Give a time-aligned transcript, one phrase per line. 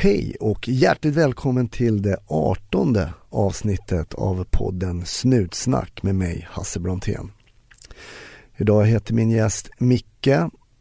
[0.00, 7.30] Hej och hjärtligt välkommen till det artonde avsnittet av podden Snutsnack med mig Hasse Brontén.
[8.56, 10.28] Idag heter min gäst Micke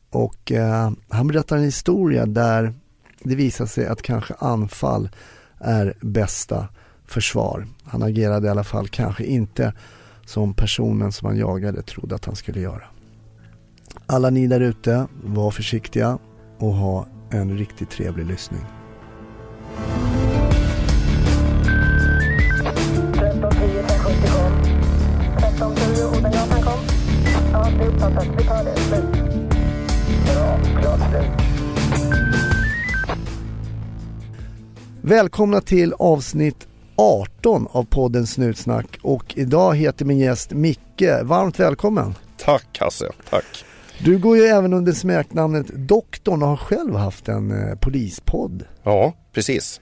[0.09, 2.73] och eh, han berättar en historia där
[3.19, 5.09] det visar sig att kanske anfall
[5.59, 6.67] är bästa
[7.05, 7.67] försvar.
[7.83, 9.73] Han agerade i alla fall kanske inte
[10.25, 12.83] som personen som han jagade trodde att han skulle göra.
[14.05, 16.17] Alla ni där ute, var försiktiga
[16.57, 18.76] och ha en riktigt trevlig lyssning.
[35.07, 41.03] Välkomna till avsnitt 18 av podden Snutsnack och idag heter min gäst Micke.
[41.23, 42.15] Varmt välkommen!
[42.37, 43.65] Tack Hasse, tack.
[43.99, 48.63] Du går ju även under smeknamnet Doktorn och har själv haft en eh, polispodd.
[48.83, 49.81] Ja, precis.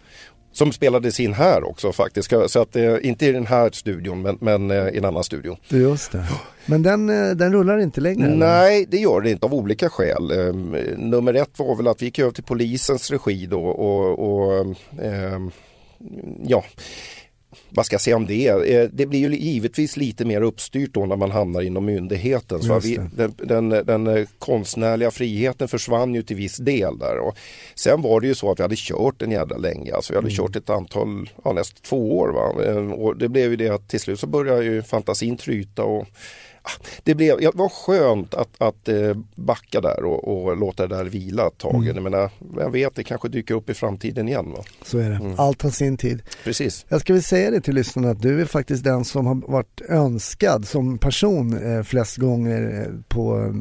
[0.55, 2.33] Som spelades in här också faktiskt.
[2.47, 5.57] Så att, eh, inte i den här studion men, men eh, i en annan studio.
[5.67, 6.25] Just det.
[6.65, 8.25] Men den, eh, den rullar inte längre?
[8.27, 8.35] eller?
[8.35, 10.31] Nej, det gör det inte av olika skäl.
[10.31, 10.53] Eh,
[10.97, 15.39] nummer ett var väl att vi gick över till polisens regi då och, och eh,
[16.47, 16.63] ja,
[17.69, 18.47] vad ska jag säga om det?
[18.47, 22.61] Eh, Det blir ju givetvis lite mer uppstyrt då när man hamnar inom myndigheten.
[22.61, 27.17] Så vi, den, den, den eh, konstnärliga friheten försvann ju till viss del där.
[27.19, 27.37] Och
[27.75, 29.93] sen var det ju så att vi hade kört en jädra länge.
[29.95, 32.27] Alltså vi hade kört ett antal, ja, nästan två år.
[32.29, 32.63] Va?
[32.65, 35.83] Eh, Och det blev ju det att till slut så började ju fantasin tryta.
[35.83, 36.07] Och,
[37.03, 41.05] det, blev, det var skönt att, att eh, backa där och, och låta det där
[41.05, 41.85] vila ett tag.
[41.85, 44.51] Jag, menar, jag vet, det kanske dyker upp i framtiden igen.
[44.51, 44.63] Va?
[44.85, 45.35] Så är det.
[45.37, 46.21] Allt har sin tid.
[46.43, 46.85] Precis.
[46.89, 49.81] Jag ska väl säga det till lyssnarna att du är faktiskt den som har varit
[49.89, 53.53] önskad som person eh, flest gånger eh, på,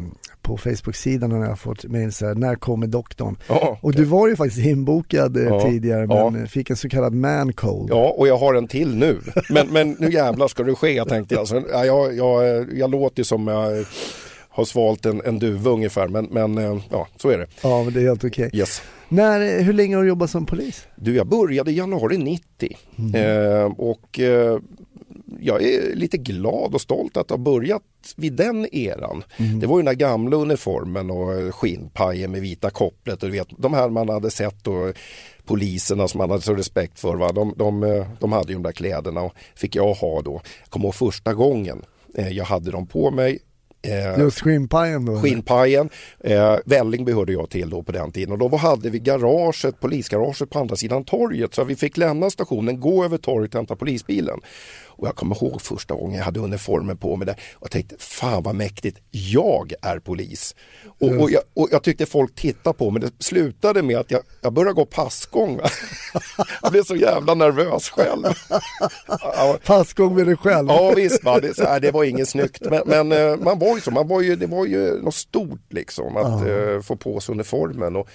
[0.45, 3.37] på Facebook-sidan när jag har fått mejl så här, när kommer doktorn?
[3.48, 6.31] Ja, Och du var ju faktiskt inbokad eh, Ja, tidigare ja.
[6.31, 7.91] men eh, fick en så kallad man cold.
[7.91, 9.20] Ja, och jag har en till nu.
[9.50, 11.48] Men, men nu jävlar ska det ske tänkte jag.
[11.48, 13.84] Så, ja, jag, jag, jag låter ju som jag
[14.49, 16.09] har svalt en, en duva ungefär.
[16.09, 17.47] Men, men eh, ja, så är det.
[17.62, 18.50] Ja, men det är helt okej.
[18.53, 18.82] Yes.
[19.09, 20.87] När, eh, hur länge har du jobbat som polis?
[20.97, 22.76] Du, jag började i januari 90.
[23.15, 24.59] Eh, och eh,
[25.41, 27.83] jag är lite glad och stolt att ha börjat
[28.17, 29.25] vid den eran.
[29.61, 33.33] Det var ju den där gamla uniformen och eh, skinnpajen med vita kopplet och du
[33.33, 34.94] vet, de här man hade sett och
[35.44, 37.17] poliserna som man hade så respekt för.
[37.17, 37.33] Va?
[37.33, 40.41] De, de, eh, de hade ju de där kläderna och fick jag ha då.
[40.61, 41.83] Jag kommer ihåg första gången
[42.15, 43.39] eh, jag hade dem på mig.
[43.84, 45.21] Eh, Just skinnpajen då?
[45.21, 45.91] Skinnpajen,
[46.21, 50.50] eh, Vällingby hörde jag till då på den tiden och då hade vi garaget, polisgaraget
[50.50, 54.41] på andra sidan torget så vi fick lämna stationen, gå över torget och hämta polisbilen.
[54.97, 58.43] Och jag kommer ihåg första gången jag hade uniformen på mig där och tänkte fan
[58.43, 60.55] vad mäktigt, jag är polis.
[61.00, 64.22] Och, och, jag, och jag tyckte folk tittade på mig, det slutade med att jag,
[64.41, 65.60] jag började gå passgång.
[66.62, 68.25] Jag blev så jävla nervös själv.
[69.65, 70.69] Passgång med dig själv?
[70.69, 71.41] Ja visst, va?
[71.41, 72.62] Det, här, det var inget snyggt.
[72.71, 75.72] Men, men eh, man var ju så, man var ju, det var ju något stort
[75.72, 77.97] liksom att eh, få på sig uniformen.
[77.97, 78.09] Och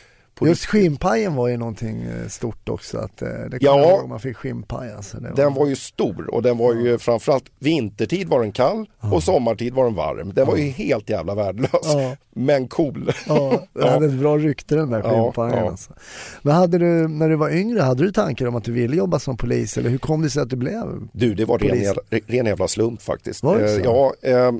[0.47, 3.79] Just skinnpajen var ju någonting eh, stort också, att eh, det Ja.
[3.91, 5.17] ihåg, man fick skinnpaj alltså.
[5.35, 9.73] Den var ju stor och den var ju framförallt vintertid var den kall och sommartid
[9.73, 10.31] var den varm.
[10.35, 11.69] Den var ju helt jävla värdelös.
[11.83, 12.15] Ja.
[12.33, 13.11] Men cool.
[13.27, 15.69] Ja, det hade ett bra rykte den där Ja, skinnpajen ja.
[15.69, 15.93] alltså.
[16.41, 19.19] Men hade du, när du var yngre, hade du tankar om att du ville jobba
[19.19, 21.07] som polis eller hur kom det sig att du blev?
[21.11, 23.43] Du, det var ren jävla, ren jävla slump faktiskt.
[23.43, 23.81] Var det Eh, så?
[23.83, 24.51] Ja, eh,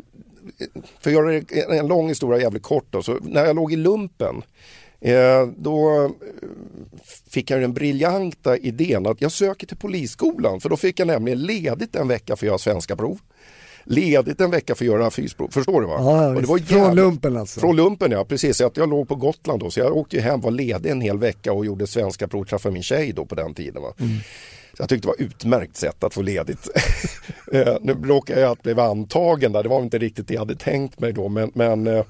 [1.01, 1.41] för att göra
[1.78, 4.41] en- lång historia jävligt kort då, så när jag låg i lumpen
[5.58, 6.12] då eh,
[7.30, 11.40] fick jag den briljanta idén att jag söker till polisskolan för då fick jag nämligen
[11.42, 13.20] ledigt en vecka för att göra svenska prov.
[13.84, 15.94] Ledigt en vecka för att göra fysprov, förstår du va?
[16.00, 17.60] Ja, Och det var Från jävla- lumpen alltså?
[17.60, 18.58] Från lumpen ja, precis.
[18.58, 21.18] Så Att jag låg på Gotland då så jag åkte hem, var ledig en hel
[21.18, 23.81] vecka och gjorde svenska prov, träffade min tjej då på den tiden.
[23.81, 23.94] Va?
[24.00, 24.18] Mm.
[24.74, 26.68] Så jag tyckte det var ett utmärkt sätt att få ledigt.
[27.54, 30.56] Eh, nu råkade jag att bli antagen där, det var inte riktigt det jag hade
[30.56, 32.04] tänkt mig då men, men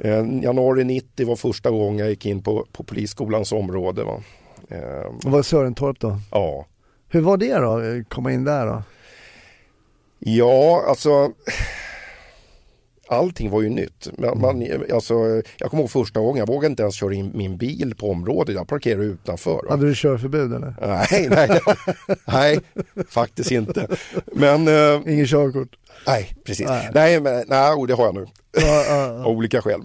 [0.00, 4.04] eh, januari 90 var första gången jag gick in på, på polisskolans område.
[4.04, 4.20] Va?
[4.68, 6.18] Eh, var Sörentorp då?
[6.30, 6.66] ja.
[7.12, 8.82] Hur var det då, komma in där då?
[10.18, 11.32] ja, alltså
[13.10, 14.08] Allting var ju nytt.
[14.18, 15.14] Man, man, alltså,
[15.58, 18.54] jag kommer ihåg första gången, jag vågade inte ens köra in min bil på området.
[18.54, 19.52] Jag parkerade utanför.
[19.52, 19.70] va.
[19.70, 20.74] Hade du körförbud eller?
[20.80, 21.60] Nej, nej,
[22.24, 22.60] nej,
[23.08, 23.86] faktiskt inte.
[24.32, 25.76] Men, eh, Ingen körkort?
[26.06, 26.66] nej, precis.
[26.68, 26.90] Nej.
[26.94, 28.26] Nej, men, nej, det har jag nu.
[28.52, 29.26] Ja, ja, Av ja.
[29.26, 29.80] olika skäl.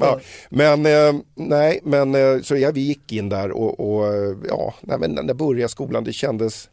[0.50, 4.74] Men, eh, nej, men så så ja, vi gick in där och, och eh, ja,
[4.81, 6.69] nej, men när jag började skolan, det kändes...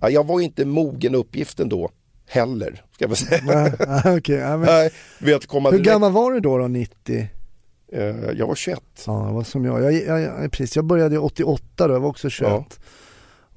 [0.00, 1.90] Ja, jag var inte mogen uppgiften då
[2.26, 3.40] heller, ska jag väl säga.
[3.44, 3.72] Nej,
[4.04, 4.36] nej, okej.
[4.36, 7.28] Ja, men, Nej, vet, komma hur direkt- gammal var du då, då 90?
[7.92, 8.00] Eh,
[8.34, 8.80] jag var 21.
[9.06, 9.82] Ja, det var som jag.
[9.82, 12.50] Jag, jag, jag, precis, jag började 88 då, jag var också 21.
[12.50, 12.64] Ja.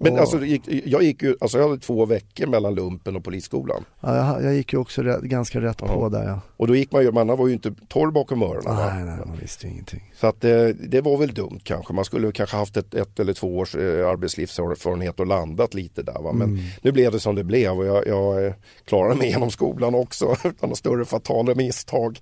[0.02, 3.24] Men Och- alltså, det jag gick ju, alltså jag hade två veckor mellan lumpen och
[3.24, 3.84] polisskolan.
[4.02, 5.88] Ja, jag, jag gick ju också rätt, ganska rätt Ja.
[5.88, 6.42] på där ja.
[6.58, 8.76] Och då gick man ju, man var ju inte torr bakom öronen.
[8.76, 10.12] Nej, nej, man visste ju ingenting.
[10.16, 11.94] Så att eh, det var väl dumt kanske.
[11.94, 16.22] Man skulle kanske haft ett, ett eller två års eh, arbetslivserfarenhet och landat lite där.
[16.22, 16.34] Va?
[16.34, 16.60] Men Mm.
[16.82, 18.54] nu blev det som det blev och jag, jag eh,
[18.86, 22.20] klarade mig genom skolan också utan några större fatala misstag.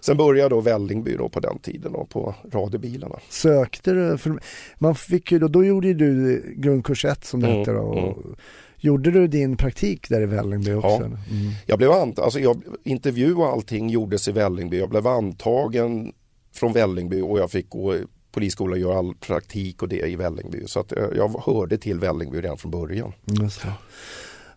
[0.00, 3.18] Sen började då Vällingby då på den tiden och på radiobilarna.
[3.28, 4.40] Sökte du, för
[4.78, 7.78] man fick ju då, då gjorde ju du grundkurs 1 som det Mm, hette då.
[7.80, 8.36] Och, mm.
[8.80, 10.88] Gjorde du din praktik där i Vällingby också?
[10.88, 11.04] Ja.
[11.04, 11.18] Mm.
[11.66, 14.78] Jag blev ant- alltså jag, intervju och allting gjordes i Vällingby.
[14.78, 16.12] Jag blev antagen
[16.54, 17.94] från Vällingby och jag fick gå
[18.32, 20.62] polisskola och göra all praktik och det i Vällingby.
[20.66, 23.12] Så att eh, jag hörde till Vällingby redan från början.
[23.42, 23.72] Just det.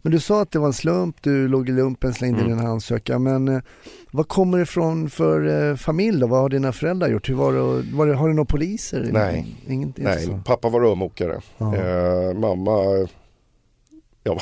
[0.02, 2.58] Men du sa att det var en slump, du låg i lumpen, slängde Mm.
[2.58, 3.24] din ansökan.
[3.24, 3.62] Men eh,
[4.12, 6.28] vad kommer det ifrån för eh, familj då?
[6.28, 7.30] Vad har dina föräldrar gjort?
[7.30, 9.10] Hur var det, var det, har du några poliser?
[9.12, 9.56] Nej.
[9.68, 10.42] Inget, Nej, så.
[10.46, 11.42] pappa var rörmokare.
[11.58, 11.76] Ja.
[11.76, 13.08] Eh, mamma,
[14.24, 14.38] ja,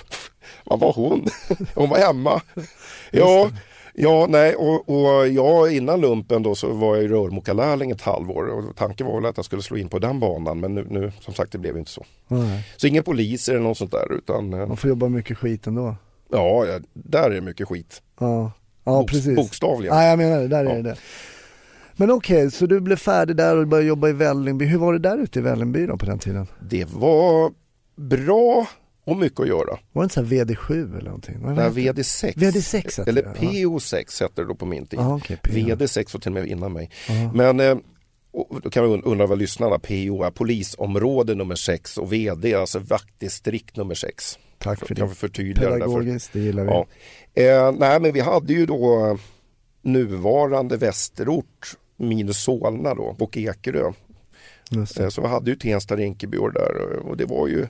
[0.64, 1.26] vad var hon?
[1.74, 2.40] Hon var hemma.
[3.10, 3.50] Ja,
[4.02, 8.46] ja nej, och, och jag innan lumpen då så var jag ju rörmokarlärling ett halvår
[8.46, 11.12] och tanken var väl att jag skulle slå in på den banan men nu, nu
[11.20, 12.04] som sagt det blev inte så.
[12.28, 12.68] Nej.
[12.76, 15.96] Så ingen poliser eller något sånt där utan eh, Man får jobba mycket skit ändå.
[16.32, 18.02] ja, där är det mycket skit.
[18.20, 18.52] Ja,
[18.84, 19.36] ja Boks- precis.
[19.36, 19.96] Bokstavligen.
[19.96, 20.70] Ja, jag menar det, där Ja.
[20.70, 20.96] är det.
[21.96, 24.64] Men okej, så du blev färdig där och började jobba i Vällingby.
[24.64, 26.46] Hur var det där ute i Vällingby då på den tiden?
[26.60, 27.52] Det var
[27.96, 28.66] bra
[29.04, 29.78] och mycket att göra.
[29.92, 31.36] Var det inte så här VD7 eller någonting?
[31.42, 32.02] Vad Nej, hette det?
[32.02, 32.34] VD6.
[32.36, 33.50] VD6 hette Eller det, ja.
[33.50, 34.98] PO6 hette det då på min tid.
[35.00, 35.50] Okej, PO.
[35.50, 36.90] VD6 var till och med innan mig.
[37.08, 37.32] Ja.
[37.34, 37.76] Men eh,
[38.32, 42.78] och då kan man undra vad lyssnarna, PO är polisområde nummer 6 och VD alltså
[42.78, 44.38] vaktdistrikt nummer 6.
[44.58, 45.14] Tack för Kan det.
[45.14, 45.70] förtydliga.
[45.70, 46.70] Pedagogiskt, det gillar vi.
[46.70, 46.86] Ja.
[47.42, 49.18] Eh, nej men vi hade ju då
[49.82, 53.92] nuvarande Västerort minus Solna då och Ekerö.
[54.98, 57.66] Eh, Så vi hade ju Tensta, Rinkeby och där och det var ju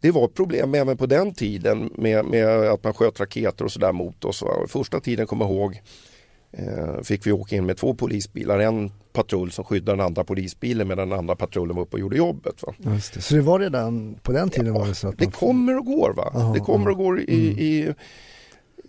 [0.00, 3.72] det var ett problem även på den tiden med, med att man sköt raketer och
[3.72, 4.44] sådär mot oss.
[4.68, 5.80] Första tiden kommer jag ihåg
[6.52, 10.88] eh, fick vi åka in med två polisbilar, en patrull som skyddade den andra polisbilen
[10.88, 12.64] medan den andra patrullen var uppe och gjorde jobbet.
[12.78, 13.20] Det.
[13.20, 15.84] Så det var redan, på den tiden var det så att Det man kommer och
[15.84, 16.30] går va?
[16.34, 16.90] Ja, det kommer ja.
[16.90, 17.94] och går i, i,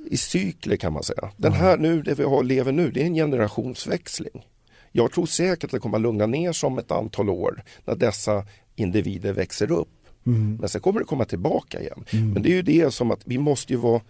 [0.10, 1.32] i cykler kan man säga.
[1.38, 4.46] Den här nu, det vi har, lever nu, det är en generationsväxling.
[4.92, 7.96] Jag tror säkert att det kommer att lugna ner sig om ett antal år när
[7.96, 8.46] dessa
[8.76, 9.99] individer växer upp.
[10.26, 10.56] Mm.
[10.60, 12.04] Men sen kommer det komma tillbaka igen.
[12.12, 14.02] Men det är ju det som att vi måste ju vara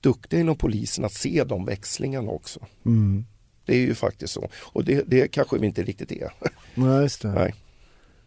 [0.00, 2.60] duktiga inom polisen att se de växlingarna också.
[2.86, 3.24] Mm.
[3.64, 4.48] Det är ju faktiskt så.
[4.60, 6.32] Och det, det kanske vi inte riktigt är.
[6.74, 7.28] Ja, just det.
[7.32, 7.54] Nej.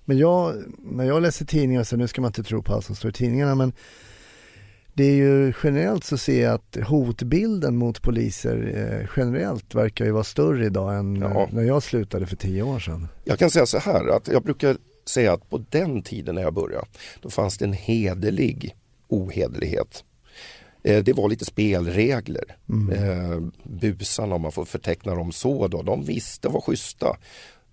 [0.06, 2.96] Men jag, när jag läser tidningar, så nu ska man inte tro på allt som
[2.96, 3.74] står i tidningarna, men
[4.94, 10.12] det är ju generellt så ser jag att hotbilden mot poliser eh, generellt verkar ju
[10.12, 11.50] vara större idag än Ja.
[11.52, 13.08] när jag slutade för tio år sedan.
[13.24, 14.78] Jag kan säga så här att jag brukar
[15.12, 16.88] säga att på den tiden när jag började
[17.22, 18.76] då fanns det en hederlig
[19.08, 20.04] ohederlighet.
[20.84, 22.58] Eh, Det var lite spelregler.
[22.94, 27.18] Eh, busarna om man får förteckna dem så då, de visste var schyssta.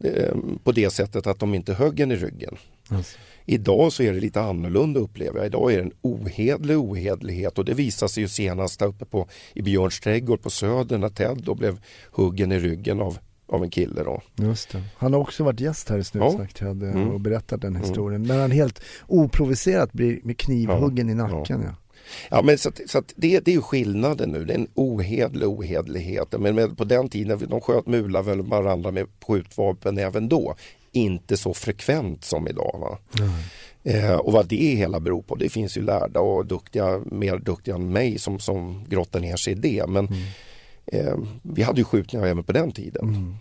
[0.04, 2.56] Eh, På det sättet att de inte högg en i ryggen.
[2.88, 3.18] Alltså.
[3.50, 5.46] Idag så är det lite annorlunda upplever jag.
[5.46, 9.62] Idag är det en ohedlig ohederlighet och det visar sig ju senast uppe på, i
[9.62, 11.80] Björns trädgård på Söder när Ted då blev
[12.10, 13.18] huggen i ryggen av,
[13.48, 14.02] av en kille.
[14.02, 14.22] Då.
[14.36, 14.82] Just det.
[14.96, 17.08] Han har också varit gäst här i Snutsnack eh, Mm.
[17.10, 18.26] och berättat den historien.
[18.26, 21.62] Men han helt oprovocerat blir med knivhuggen i nacken.
[21.64, 21.74] Ja.
[22.30, 24.68] Ja, men så att, så att det, det är ju skillnaden nu, det är en
[24.74, 26.34] ohederlig ohederlighet.
[26.40, 30.54] Men med, på den tiden, de sköt mular väl varandra med skjutvapen även då.
[30.92, 32.76] Inte så frekvent som idag.
[32.80, 32.98] Va?
[33.84, 37.74] Eh, och vad det hela beror på, det finns ju lärda och duktiga, mer duktiga
[37.74, 39.84] än mig som, som grottar ner sig i det.
[39.88, 40.08] Men
[40.86, 43.36] eh, vi hade ju skjutningar även på den tiden.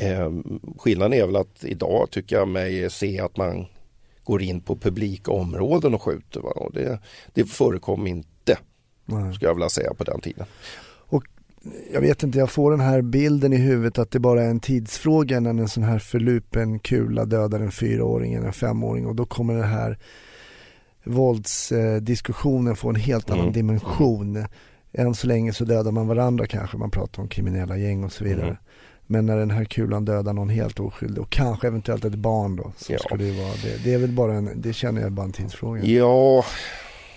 [0.00, 0.30] Eh,
[0.78, 3.66] skillnaden är väl att idag tycker jag mig se att man
[4.24, 6.40] går in på publika områden och skjuter.
[6.40, 6.50] Va?
[6.50, 7.00] Och det,
[7.34, 8.58] det förekom inte,
[9.06, 9.34] Nej.
[9.34, 10.46] skulle jag vilja säga, på den tiden.
[11.92, 14.60] Jag vet inte, jag får den här bilden i huvudet att det bara är en
[14.60, 19.26] tidsfråga när en sån här förlupen kula dödar en fyraåring eller en femåring och då
[19.26, 19.98] kommer den här
[21.04, 23.52] våldsdiskussionen få en helt annan Mm.
[23.52, 24.44] dimension.
[24.92, 28.24] Än så länge så dödar man varandra kanske, man pratar om kriminella gäng och så
[28.24, 28.46] vidare.
[28.46, 28.56] Mm.
[29.10, 32.72] Men när den här kulan dödar någon helt oskyldig och kanske eventuellt ett barn då.
[32.76, 32.98] Så Ja.
[32.98, 35.84] ska det, vara, det, det är väl bara en, det känner jag bara en tidsfråga.
[35.84, 36.44] Ja,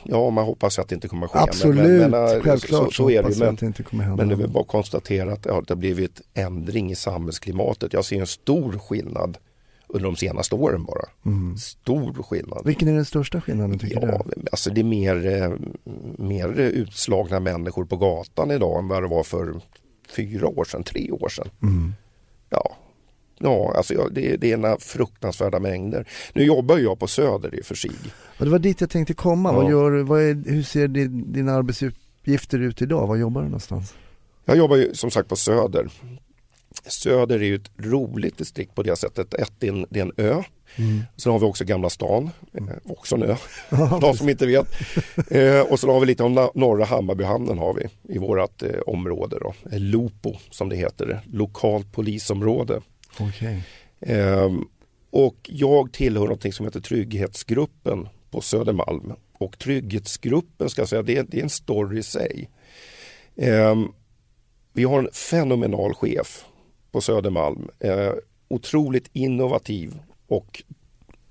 [0.03, 1.39] ja man hoppas att det inte kommer att ske.
[1.39, 4.17] Absolut, men, men, äh, självklart så, så är det Men, att det inte kommer hända.
[4.17, 7.93] men det är väl bara att konstatera att ja, det har blivit ändring i samhällsklimatet.
[7.93, 9.37] Jag ser en stor skillnad
[9.87, 11.05] under de senaste åren bara.
[11.25, 11.57] Mm.
[11.57, 12.61] Stor skillnad.
[12.65, 14.41] Vilken är den största skillnaden tycker Ja, du?
[14.51, 15.51] alltså det är mer, eh,
[16.17, 19.53] mer utslagna människor på gatan idag än vad det var för
[20.15, 21.49] fyra år sedan, tre år sedan.
[21.63, 21.93] Mm.
[22.49, 22.75] Ja,
[23.39, 26.07] ja alltså jag, det, det är ena fruktansvärda mängder.
[26.33, 27.91] Nu jobbar jag på Söder i och för sig.
[28.39, 29.51] Och det var dit jag tänkte komma.
[29.51, 29.69] Vad Ja.
[29.69, 33.07] gör, vad är, hur ser din, dina arbetsuppgifter ut idag?
[33.07, 33.93] Var jobbar du någonstans?
[34.45, 35.89] Jag jobbar ju som sagt på Söder.
[36.87, 39.33] Söder är ju ett roligt distrikt på det sättet.
[39.33, 40.43] Ett, det är en, det är en ö.
[40.75, 41.03] Mm.
[41.17, 43.35] Sen har vi också Gamla stan, eh, också en ö,
[44.01, 44.67] de som inte vet.
[45.31, 49.37] Eh, och så har vi lite om norra Hammarbyhamnen har vi i vårt eh, område
[49.41, 49.53] då.
[49.71, 52.81] Eh, Lopo som det heter, lokalt polisområde.
[53.19, 53.63] Okej.
[54.01, 54.67] Ehm,
[55.11, 59.13] och jag tillhör någonting som heter Trygghetsgruppen på Södermalm.
[59.37, 62.49] Och Trygghetsgruppen ska jag säga, det är, det är en story i sig.
[63.37, 63.87] Ehm,
[64.73, 66.45] vi har en fenomenal chef
[66.91, 67.69] på Södermalm.
[67.79, 68.11] Eh,
[68.47, 69.99] otroligt innovativ
[70.31, 70.63] och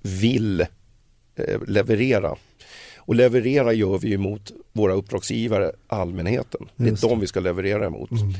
[0.01, 0.61] vill
[1.35, 2.35] eh, leverera.
[2.97, 6.69] Och leverera gör vi ju mot våra uppdragsgivare, allmänheten.
[6.75, 7.09] Det är Just det.
[7.09, 8.11] de vi ska leverera emot.
[8.11, 8.33] Mm.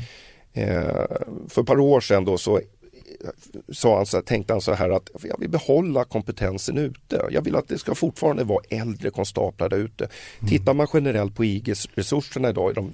[0.54, 1.06] Eh,
[1.48, 2.62] för ett par år sedan då så
[3.72, 7.28] sa han så här, tänkte han så här att jag vill behålla kompetensen ute.
[7.32, 10.10] Jag vill att det ska fortfarande vara äldre konstaplar där ute.
[10.50, 12.94] Tittar man generellt på IGs-resurserna idag är de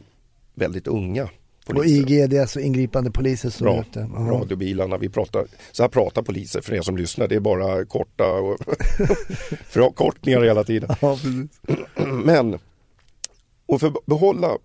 [0.54, 1.30] väldigt unga.
[1.70, 2.28] Och poliser.
[2.28, 3.76] Det är alltså ingripande poliser som Bra.
[3.76, 4.10] är ute?
[4.14, 4.20] Ja.
[4.20, 8.32] radiobilarna, vi pratar, så här pratar poliser för er som lyssnar, det är bara korta
[8.34, 8.58] och
[9.68, 10.90] förkortningar hela tiden.
[11.02, 11.18] Ja.
[12.24, 12.60] Men,
[13.66, 14.58] och för att behålla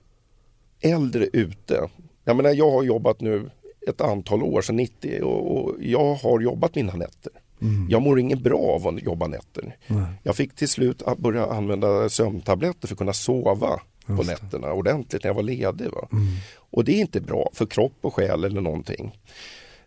[0.81, 1.89] äldre ute,
[2.25, 3.51] jag menar jag har jobbat nu
[3.89, 7.33] ett antal år sedan 90 och, och jag har jobbat mina nätter.
[7.63, 7.87] Mm.
[7.91, 9.77] Jag mår inget bra av att jobba nätter.
[9.87, 10.05] Nej.
[10.23, 15.23] Jag fick till slut att börja använda sömntabletter för att kunna sova på nätterna ordentligt
[15.23, 15.91] när jag var ledig.
[15.91, 16.09] Va?
[16.13, 16.27] Mm.
[16.55, 19.19] Och det är inte bra för kropp och själ eller någonting.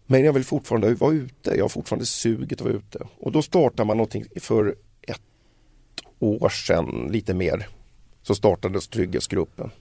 [0.05, 2.99] Men jag vill fortfarande vara ute, jag har fortfarande suget att vara ute.
[3.19, 5.21] Och då startar man någonting för ett
[6.19, 7.67] år sedan, lite mer.
[8.21, 9.71] Så startades Trygghetsgruppen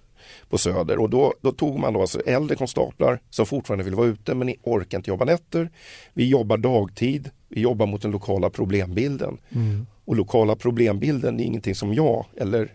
[0.48, 4.06] på Söder och då, då tog man då alltså äldre konstaplar som fortfarande vill vara
[4.06, 5.70] ute men orkar inte jobba nätter.
[6.14, 9.38] Vi jobbar dagtid, vi jobbar mot den lokala problembilden.
[9.50, 9.86] Mm.
[10.04, 12.72] Och lokala problembilden är ingenting som jag eller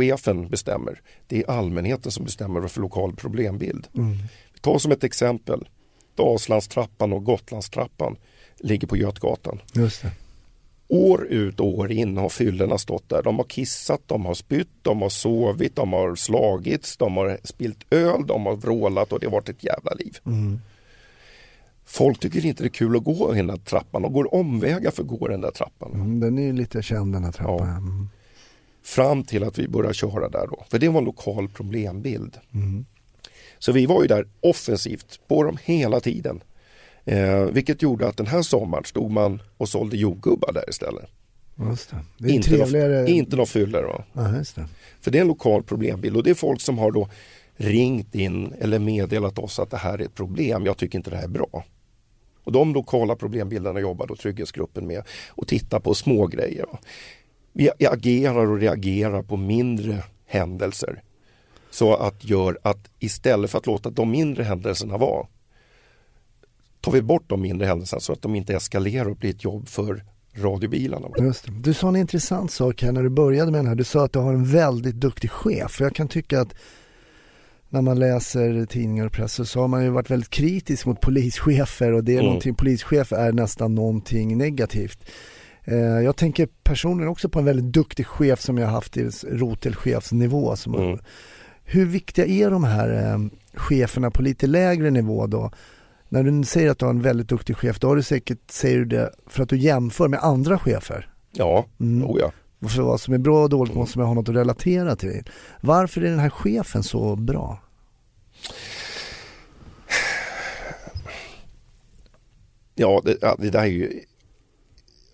[0.00, 1.00] chefen bestämmer.
[1.26, 3.88] Det är allmänheten som bestämmer vad för lokal problembild.
[3.96, 4.16] Mm.
[4.60, 5.68] Tar som ett exempel.
[6.14, 8.16] Dalslandstrappan och Gotlandstrappan
[8.58, 9.60] ligger på Götgatan.
[9.74, 10.10] Just det.
[10.88, 13.22] År ut och år in har fyllorna stått där.
[13.22, 17.84] De har kissat, de har spytt, de har sovit, de har slagits, de har spilt
[17.90, 20.18] öl, de har vrålat och det har varit ett jävla liv.
[20.26, 20.60] Mm.
[21.84, 25.02] Folk tycker inte det är kul att gå den där trappan och går omvägar för
[25.02, 25.92] att gå den där trappan.
[25.94, 26.20] Mm.
[26.20, 28.08] Den är ju lite känd den här trappan.
[28.12, 28.19] Ja.
[28.82, 30.64] Fram till att vi började köra där då.
[30.70, 32.36] För det var en lokal problembild.
[32.54, 32.86] Mm.
[33.58, 36.42] Så vi var ju där offensivt på dem hela tiden.
[37.04, 41.10] Eh, vilket gjorde att den här sommaren stod man och sålde jordgubbar där istället.
[41.68, 41.96] Just det.
[42.18, 43.00] Det är inte, trevligare.
[43.00, 44.04] någon, inte någon fyller va?
[44.12, 44.66] Ja, just det.
[45.00, 47.08] För det är en lokal problembild och det är folk som har då
[47.56, 51.16] ringt in eller meddelat oss att det här är ett problem, jag tycker inte det
[51.16, 51.64] här är bra.
[52.44, 56.66] Och de lokala problembilderna jobbar då Trygghetsgruppen med och tittar på små grejer.
[57.52, 61.02] Vi agerar och reagerar på mindre händelser.
[61.70, 65.26] Så att gör att istället för att låta de mindre händelserna vara
[66.80, 69.68] tar vi bort de mindre händelserna så att de inte eskalerar och blir ett jobb
[69.68, 70.04] för
[70.34, 71.08] radiobilarna.
[71.60, 73.74] Du sa en intressant sak här när du började med den här.
[73.74, 75.80] Du sa att du har en väldigt duktig chef.
[75.80, 76.54] Jag kan tycka att
[77.68, 81.92] när man läser tidningar och press så har man ju varit väldigt kritisk mot polischefer
[81.92, 82.26] och det är Mm.
[82.26, 85.04] någonting, polischef är nästan någonting negativt.
[85.64, 89.10] Eh, Jag tänker personligen också på en väldigt duktig chef som jag har haft i
[89.28, 90.56] rotelchefsnivå.
[90.56, 90.98] Som Mm.
[91.64, 93.18] Hur viktiga är de här eh,
[93.54, 95.50] cheferna på lite lägre nivå då?
[96.08, 98.78] När du säger att du har en väldigt duktig chef, då har du säkert, säger
[98.78, 101.10] du det för att du jämför med andra chefer.
[101.32, 102.06] Ja, Mm.
[102.10, 102.32] oh ja.
[102.68, 105.22] För vad som är bra och dåligt måste man ha något att relatera till.
[105.60, 107.58] Varför är den här chefen så bra?
[112.74, 114.00] Ja, det, det där är ju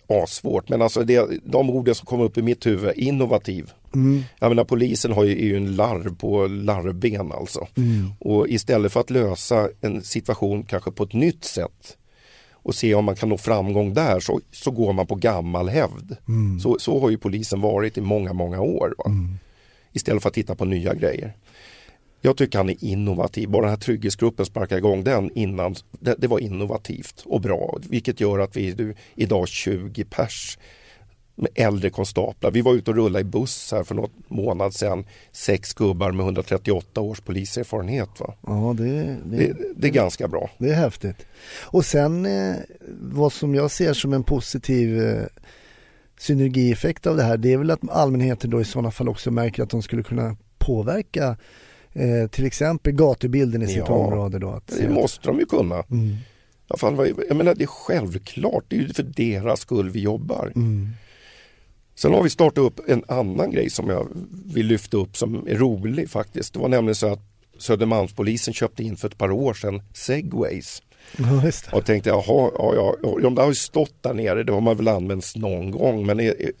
[0.07, 0.69] assvårt.
[0.69, 3.71] Men alltså det, de orden som kommer upp i mitt huvud, innovativ.
[3.93, 4.23] Mm.
[4.39, 7.67] Jag menar polisen har ju, är ju en larv på larvben alltså.
[7.77, 8.11] Mm.
[8.19, 11.97] Och istället för att lösa en situation kanske på ett nytt sätt
[12.51, 16.15] och se om man kan nå framgång där så, så går man på gammal hävd.
[16.27, 16.59] Mm.
[16.59, 18.93] Så, så har ju polisen varit i många, många år.
[19.05, 19.37] Mm.
[19.93, 21.33] Istället för att titta på nya grejer.
[22.27, 23.49] Jag tycker han är innovativ.
[23.49, 25.75] Bara den här trygghetsgruppen sparkade igång den innan.
[25.91, 27.77] Det, det var innovativt och bra.
[27.89, 30.57] Vilket gör att vi du, idag 20 pers
[31.35, 32.51] med äldre konstaplar.
[32.51, 35.05] Vi var ute och rullade i buss här för något månad sedan.
[35.31, 38.09] Sex gubbar med 138 års poliserfarenhet.
[38.19, 38.33] Va?
[38.47, 38.83] Ja, det,
[39.25, 40.49] det, Det, det är ganska bra.
[40.57, 41.25] det är häftigt.
[41.63, 42.55] Och sen eh,
[42.99, 45.25] vad som jag ser som en positiv eh,
[46.19, 49.63] synergieffekt av det här, det är väl att allmänheten då i sådana fall också märker
[49.63, 51.37] att de skulle kunna påverka
[51.97, 53.85] eh, till exempel gatubilden i sitt Ja.
[53.93, 54.49] område då?
[54.49, 55.83] Att, Det måste de ju kunna.
[55.91, 56.15] mm.
[56.77, 60.51] Fan, vad- jag menar det är självklart, det är ju för deras skull vi jobbar.
[60.55, 60.89] Mm.
[61.95, 64.07] Sen har vi startat upp en annan grej som jag
[64.53, 66.53] vill lyfta upp som är rolig faktiskt.
[66.53, 67.19] Det var nämligen så att
[67.59, 70.81] Södermalmspolisen köpte in för ett par år sedan segways.
[71.17, 71.51] Ja.
[71.77, 74.61] Och tänkte jaha, ja, ja, ja, de där har ju stått där nere, det har
[74.61, 76.05] man väl använt någon gång.
[76.05, 76.51] Men i, i,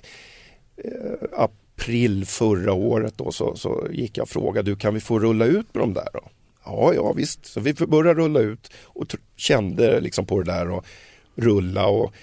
[0.83, 1.33] eh,
[1.77, 5.45] april förra året då så, så gick jag och frågade, du kan vi få rulla
[5.45, 6.21] ut med de där då?
[6.65, 10.85] Ja, ja visst, så vi började rulla ut och kände liksom på det där och
[11.35, 12.13] rulla och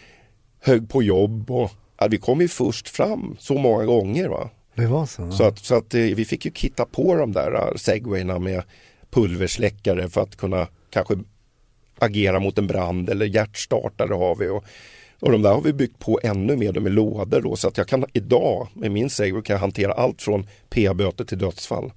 [0.60, 4.28] högg på jobb och ja, vi kom ju först fram så många gånger.
[4.28, 4.50] Va?
[4.74, 5.32] Det var så?
[5.32, 8.62] Så att, så att eh, vi fick ju kitta på de där eh, segwayna med
[9.10, 11.14] pulversläckare för att kunna kanske
[11.98, 14.48] agera mot en brand eller hjärtstartare har vi.
[14.48, 14.64] Och,
[15.20, 17.78] och de där har vi byggt på ännu mer, de är lådor då så att
[17.78, 21.92] jag kan idag med min segway kan jag hantera allt från p-böter till dödsfall.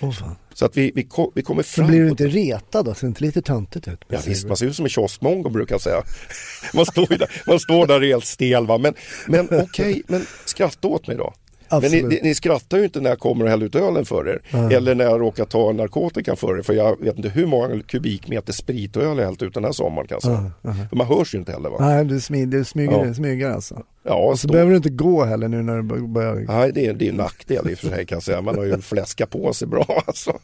[0.00, 0.36] Fan.
[0.54, 1.86] Så att vi, vi, vi kommer fram.
[1.86, 2.94] blir du inte retad då?
[2.94, 4.04] Ser inte lite töntigt ut?
[4.08, 6.02] Ja, visst, man ser ut som en kioskmongo brukar jag säga.
[6.74, 8.78] Man står, där, man står där helt stel va.
[8.78, 8.94] Men,
[9.26, 11.34] men okej, men skratta åt mig då.
[11.70, 14.42] Men ni, ni, skrattar ju inte när jag kommer och häller ut ölen för er.
[14.50, 14.70] Ja.
[14.70, 16.62] Eller när jag råkar ta narkotikan för er.
[16.62, 19.72] För jag vet inte hur många kubikmeter sprit och öl jag hällt ut den här
[19.72, 20.52] sommaren kan jag säga.
[20.88, 21.76] För man hörs ju inte heller va.
[21.80, 23.14] Nej, du, smid, du smyger, Ja.
[23.14, 23.82] smyger alltså.
[24.02, 26.34] Ja, Och så stå- behöver du inte gå heller nu när du bör- börjar...
[26.34, 28.40] Nej, det är, det är en nackdel i och för sig kan jag säga.
[28.42, 30.32] Man har ju fläskat på sig bra alltså.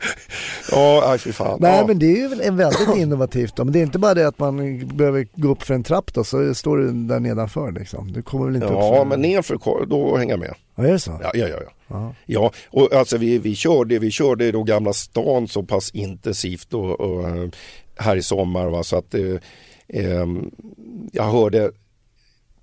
[0.70, 1.58] ja, nej fy fan.
[1.60, 1.86] Nej ja.
[1.86, 3.64] men det är ju en väldigt innovativt då.
[3.64, 6.24] Men det är inte bara det att man behöver gå upp för en trapp då,
[6.24, 8.12] så står du där nedanför liksom.
[8.12, 10.54] Du kommer väl inte upp Ja, men nerför, då hänger jag med.
[10.74, 11.18] Ja, är det så?
[11.22, 11.56] Ja, ja, ja.
[11.64, 11.72] ja.
[11.88, 12.14] Ja.
[12.26, 17.00] Ja, och alltså vi, vi körde, vi körde då Gamla stan så pass intensivt och,
[17.00, 17.48] och eh,
[17.96, 19.36] här i sommar va, så att eh,
[19.88, 20.50] ehm,
[21.12, 21.70] jag hörde,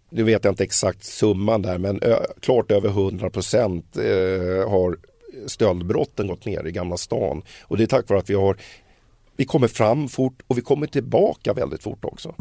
[0.09, 1.99] nu vet jag inte exakt summan där men
[2.39, 4.97] klart över 100 procent eh, har
[5.45, 8.57] stöldbrotten gått ner i Gamla stan och det är tack vare att vi har
[9.37, 12.35] vi kommer fram fort och vi kommer tillbaka väldigt fort också.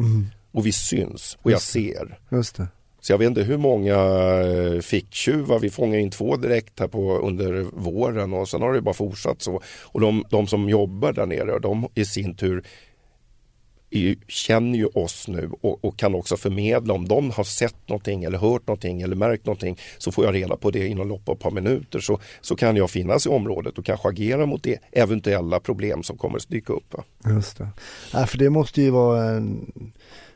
[0.51, 2.19] Och vi syns och jag ser.
[2.29, 2.67] Just det.
[3.01, 7.17] Så jag vet inte hur många eh, ficktjuvar, vi fångade in två direkt här på,
[7.17, 9.61] under våren och sen har det bara fortsatt så.
[9.65, 12.63] Och de, de som jobbar där nere, de i sin tur
[13.95, 18.23] är, känner ju oss nu och, och kan också förmedla om de har sett någonting
[18.23, 21.35] eller hört någonting eller märkt någonting så får jag reda på det inom loppet av
[21.35, 24.79] ett par minuter så, så kan jag finnas i området och kanske agera mot det
[24.91, 26.93] eventuella problem som kommer att dyka upp.
[26.93, 27.03] Va?
[27.25, 27.67] Just det.
[28.13, 29.71] Nej, för det måste ju vara en...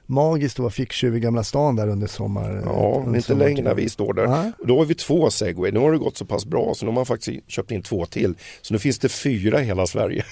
[0.06, 2.62] magiskt att vara ficktjuv i Gamla stan där under sommar.
[2.66, 4.28] Ja, under men inte längre när vi står där.
[4.28, 4.52] Nej.
[4.66, 5.72] Då har vi två segway.
[5.72, 8.06] Nu har det gått så pass bra så nu har man faktiskt köpt in två
[8.06, 8.36] till.
[8.62, 10.26] Så nu finns det fyra i hela Sverige.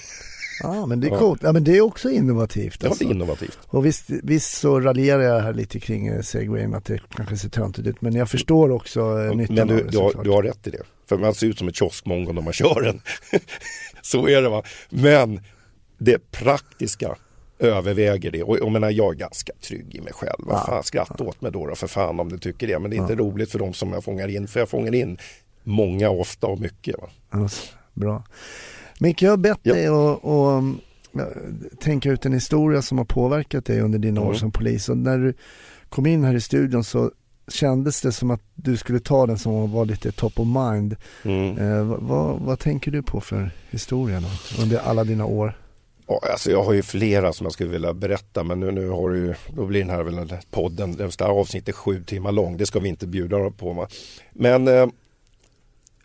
[0.62, 1.18] Ja, men det är Ja.
[1.18, 1.42] coolt.
[1.42, 2.80] Ja, men det är också innovativt.
[2.80, 3.04] Det var Alltså.
[3.04, 3.58] innovativt.
[3.66, 7.48] Och visst, visst så raljerar jag här lite kring eh, segwayn att det kanske ser
[7.48, 8.00] töntigt ut.
[8.00, 10.66] Men jag förstår också eh, nyttan Men av du, det du, har, du har rätt
[10.66, 10.82] i det.
[11.08, 13.00] För man ser ut som ett kioskmongo när man kör den.
[14.02, 14.62] så är det va.
[14.90, 15.40] Men
[15.98, 17.16] det praktiska
[17.58, 18.42] överväger det.
[18.42, 20.38] Och jag menar jag är ganska trygg i mig själv.
[20.38, 20.64] Vad Ja.
[20.66, 22.78] fan, skratta åt mig då, då för fan om du tycker det.
[22.78, 24.48] Men det är inte roligt för de som jag fångar in.
[24.48, 25.18] För jag fångar in
[25.64, 26.96] många, ofta och mycket.
[27.00, 27.08] Va?
[27.30, 27.48] Ja,
[27.94, 28.24] bra.
[29.00, 29.74] Micke, jag har bett Ja.
[29.74, 30.80] dig att att, um,
[31.80, 34.38] tänka ut en historia som har påverkat dig under dina år Mm.
[34.38, 34.88] som polis.
[34.88, 35.34] Och när du
[35.88, 37.10] kom in här i studion så
[37.48, 40.96] kändes det som att du skulle ta den som var lite top of mind.
[41.22, 41.58] Mm.
[41.58, 45.58] Eh, vad, vad, tänker du på för historia då, under alla dina år?
[46.06, 49.10] Ja, alltså jag har ju flera som jag skulle vilja berätta men nu, nu har
[49.10, 52.80] du då blir den här väl podden, det här avsnittet sju timmar lång, det ska
[52.80, 53.72] vi inte bjuda på.
[53.72, 53.88] Va?
[54.32, 54.86] Men eh,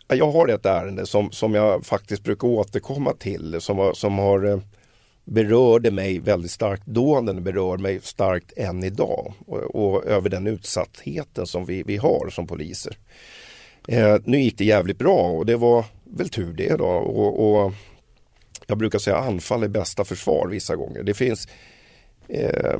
[0.08, 4.44] jag har ett ärende som, som jag faktiskt brukar återkomma till som, har- som har
[4.46, 4.58] eh,
[5.24, 9.58] berörde mig väldigt starkt då, den berör mig starkt än idag och,
[9.94, 12.98] och över den utsattheten som vi, vi har som poliser.
[13.88, 16.84] Eh, nu gick det jävligt bra och det var väl tur det då.
[16.86, 17.72] Och, och
[18.66, 21.02] jag brukar säga anfall är bästa försvar vissa gånger.
[21.02, 21.48] Det finns,
[22.28, 22.78] eh,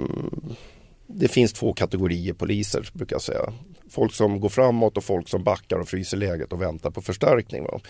[1.07, 3.53] det finns två kategorier poliser brukar jag säga.
[3.91, 7.63] Folk som går framåt och folk som backar och fryser läget och väntar på förstärkning.
[7.65, 7.81] Va?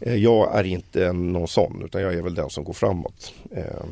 [0.00, 3.32] Eh, Jag är inte någon sån utan jag är väl den som går framåt.
[3.56, 3.88] Ehm,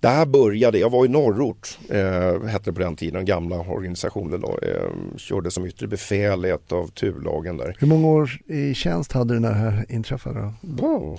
[0.00, 3.56] Det här började, jag var i norrort, eh, hette det på den tiden, den gamla
[3.60, 4.58] organisationen då.
[4.62, 7.76] Eh, körde som yttre befäl i ett av turlagen där.
[7.78, 11.18] Hur många år i tjänst hade du när det här inträffade då?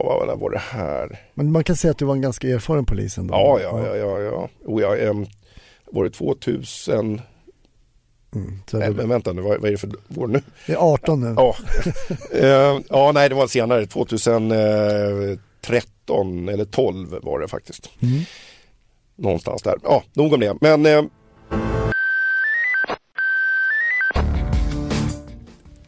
[0.00, 1.20] Ja, vad var det här?
[1.34, 3.34] Men man kan säga att du var en ganska erfaren polis ändå.
[3.34, 4.48] Ja, ja, ja, ja, ja.
[4.64, 5.26] Och jag, ehm,
[5.90, 7.20] var det 2000?
[8.34, 10.42] Mm, Nej, men vänta nu, vad, vad är det för år nu?
[10.66, 11.34] det är 18 nu.
[11.36, 11.56] Ja,
[12.32, 17.90] Eh, ja nej det var senare, 2013 eller 12 var det faktiskt.
[18.00, 18.20] Mm.
[19.16, 19.74] Någonstans där.
[19.82, 20.56] Ja, nog om det.
[20.60, 20.86] Men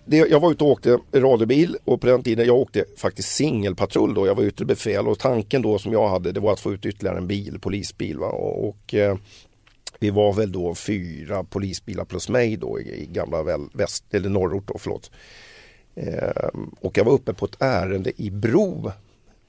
[0.06, 4.14] det, jag var ute och åkte radiobil och på den tiden jag åkte faktiskt singelpatrull
[4.14, 4.26] då.
[4.26, 6.86] Jag var yttre befäl och tanken då som jag hade det var att få ut
[6.86, 8.18] ytterligare en bil, polisbil.
[8.18, 8.26] Va?
[8.26, 9.16] Och, och eh,
[9.98, 14.28] vi var väl då fyra polisbilar plus mig då i, i gamla väl, väst, eller
[14.28, 15.10] norrort då, förlåt.
[15.94, 16.48] Eh,
[16.80, 18.92] och jag var uppe på ett ärende i Bro,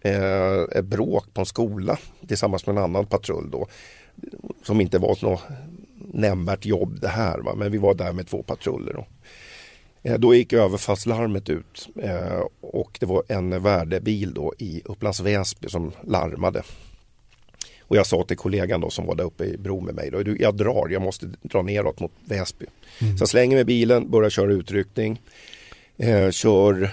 [0.01, 3.67] eh, ett bråk på en skola tillsammans med en annan patrull då.
[4.63, 5.41] Som inte var något
[6.13, 7.55] nämnvärt jobb det här va?
[7.55, 8.93] men vi var där med två patruller.
[8.93, 9.05] Då.
[10.05, 15.69] Eh, då gick överfallslarmet ut eh, och det var en värdebil då i Upplands Väsby
[15.69, 16.63] som larmade.
[17.81, 20.23] Och jag sa till kollegan då som var där uppe i bro med mig, då,
[20.39, 22.65] jag drar, jag måste dra neråt mot Väsby.
[23.01, 23.17] Mm.
[23.17, 25.21] Så jag slänger med bilen, börjar köra utryckning,
[25.97, 26.89] eh, kör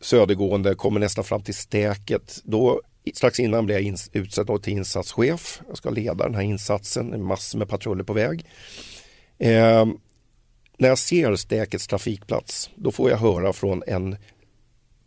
[0.00, 2.40] södergående, kommer nästan fram till stäket.
[2.44, 2.80] Då
[3.14, 5.60] strax innan blir jag utsedd till insatschef.
[5.68, 8.44] Jag ska leda den här insatsen, massor med patruller på väg.
[9.38, 9.86] Eh,
[10.78, 14.16] när jag ser stäkets trafikplats, då får jag höra från en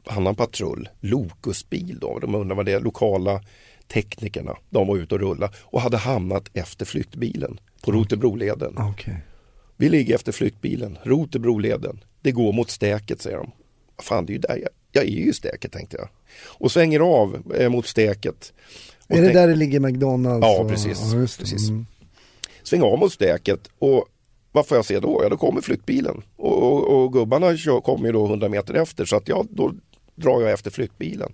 [0.06, 3.42] annan patrull, Lokusbil då, de undrar vad det är, lokala
[3.88, 8.78] teknikerna, de var ute och rullade och hade hamnat efter flyktbilen på Rotebroleden.
[8.78, 9.16] Okay.
[9.78, 12.04] Vi ligger efter flyktbilen, Rotebroleden.
[12.22, 13.52] Det går mot stäket säger de.
[14.02, 16.10] Fan, det är ju där jag, jag är ju i stäket tänkte jag.
[16.46, 18.54] Och svänger av eh, mot stäket.
[19.08, 20.48] är det där det ligger McDonalds?
[20.48, 21.00] Ja, precis.
[21.14, 21.70] Ja, precis.
[21.70, 21.86] Mm.
[22.64, 24.08] Svänger av mot stäket och
[24.52, 25.20] vad får jag se då?
[25.24, 29.16] Ja, då kommer flyktbilen och, och, och gubbarna kommer ju då 100 meter efter så
[29.16, 29.74] att ja, då
[30.16, 31.34] drar jag efter flyktbilen.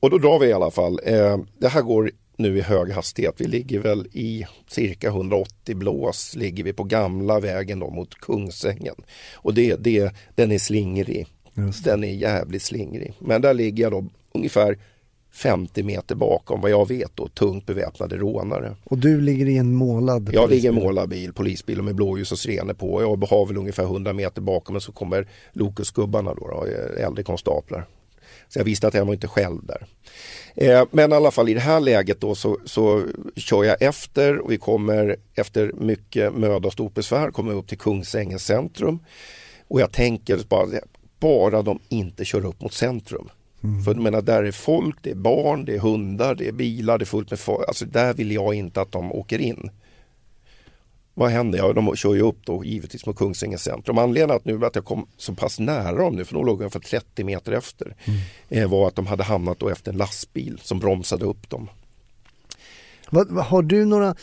[0.00, 1.00] Och då drar vi i alla fall.
[1.04, 3.34] Eh, det här går nu i hög hastighet.
[3.38, 8.94] Vi ligger väl i cirka 180 blås ligger vi på gamla vägen då mot Kungsängen.
[9.34, 11.26] Och det, det, den är slingrig.
[11.84, 13.12] Den är jävligt slingrig.
[13.18, 14.78] Men där ligger jag då ungefär
[15.32, 18.76] 50 meter bakom vad jag vet då tungt beväpnade rånare.
[18.84, 22.32] Och du ligger i en målad Jag ligger i en målad bil, polisbil med blåljus
[22.32, 23.02] och sirener på.
[23.02, 26.66] Jag har väl ungefär 100 meter bakom och så kommer Lokusgubbarna då, då
[27.02, 27.86] äldre konstaplar.
[28.48, 29.86] Så jag visste att jag var inte själv där.
[30.54, 33.04] Eh, men i alla fall i det här läget då så, så
[33.36, 37.78] kör jag efter och vi kommer efter mycket möda och stort besvär kommer upp till
[37.78, 38.98] Kungsängens centrum.
[39.68, 40.68] Och jag tänker bara,
[41.20, 43.28] bara de inte kör upp mot centrum.
[43.64, 43.82] Mm.
[43.82, 46.98] För jag menar, där är folk, det är barn, det är hundar, det är bilar,
[46.98, 47.68] det är fullt med folk.
[47.68, 49.70] Alltså där vill jag inte att de åker in.
[51.14, 51.58] Vad händer?
[51.58, 53.98] Ja, de kör ju upp då givetvis mot Kungsängens centrum.
[53.98, 56.80] Anledningen att nu att jag kom så pass nära dem nu, för de låg ungefär
[56.80, 58.20] 30 meter efter, mm.
[58.48, 61.68] Eh, var att de hade hamnat då efter en lastbil som bromsade upp dem.
[63.10, 64.14] Vad, har du några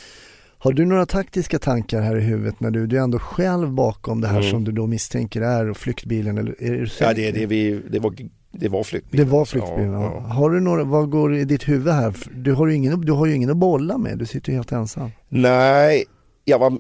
[0.62, 4.22] har du några taktiska tankar här i huvudet när du, du är ändå själv bakom
[4.22, 4.52] det här mm.
[4.52, 6.38] som du då misstänker är flyktbilen?
[6.38, 8.16] Eller är det ja, det, det, vi, det var
[8.52, 9.26] det var flyktbilen.
[9.26, 10.20] Det var flyktbilen, ja, ja.
[10.20, 12.16] Har du några, vad går i ditt huvud här?
[12.32, 14.72] Du har ju ingen, du har ju ingen att bolla med, du sitter ju helt
[14.72, 15.12] ensam.
[15.30, 16.06] Nej,
[16.46, 16.80] jag var,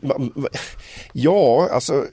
[1.13, 2.05] ja alltså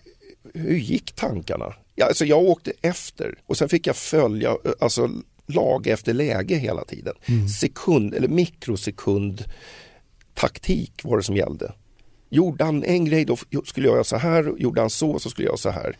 [0.54, 1.74] hur gick tankarna?
[1.94, 5.10] Ja, alltså, jag åkte efter och sen fick jag följa alltså,
[5.46, 7.14] lag efter läge hela tiden.
[7.26, 7.48] Mm.
[7.48, 9.44] Sekund eller mikrosekund
[10.34, 11.72] taktik var det som gällde.
[12.30, 15.46] Gjorde han en grej då skulle jag göra så här, gjorde han så så skulle
[15.46, 15.96] jag göra så här.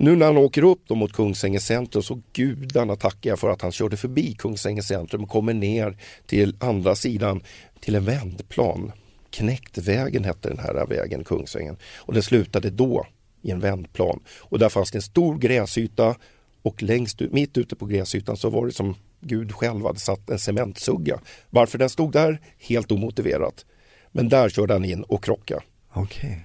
[0.00, 3.62] Nu när han åker upp då mot Kungsängen centrum så gudarna tackar jag för att
[3.62, 7.42] han körde förbi Kungsängen centrum och kommer ner till andra sidan
[7.80, 8.92] till en vändplan.
[9.30, 11.76] Knäktvägen hette den här vägen, Kungsängen.
[11.96, 13.06] Och den slutade då
[13.42, 14.20] i en vändplan.
[14.40, 16.14] Och där fanns det en stor gräsyta
[16.62, 20.30] och längst ut, mitt ute på gräsytan så var det som Gud själv hade satt
[20.30, 21.20] en cementsugga.
[21.50, 22.40] Varför den stod där?
[22.58, 23.66] Helt omotiverat.
[24.12, 25.62] Men där körde han in och krockade.
[25.94, 26.36] Okay.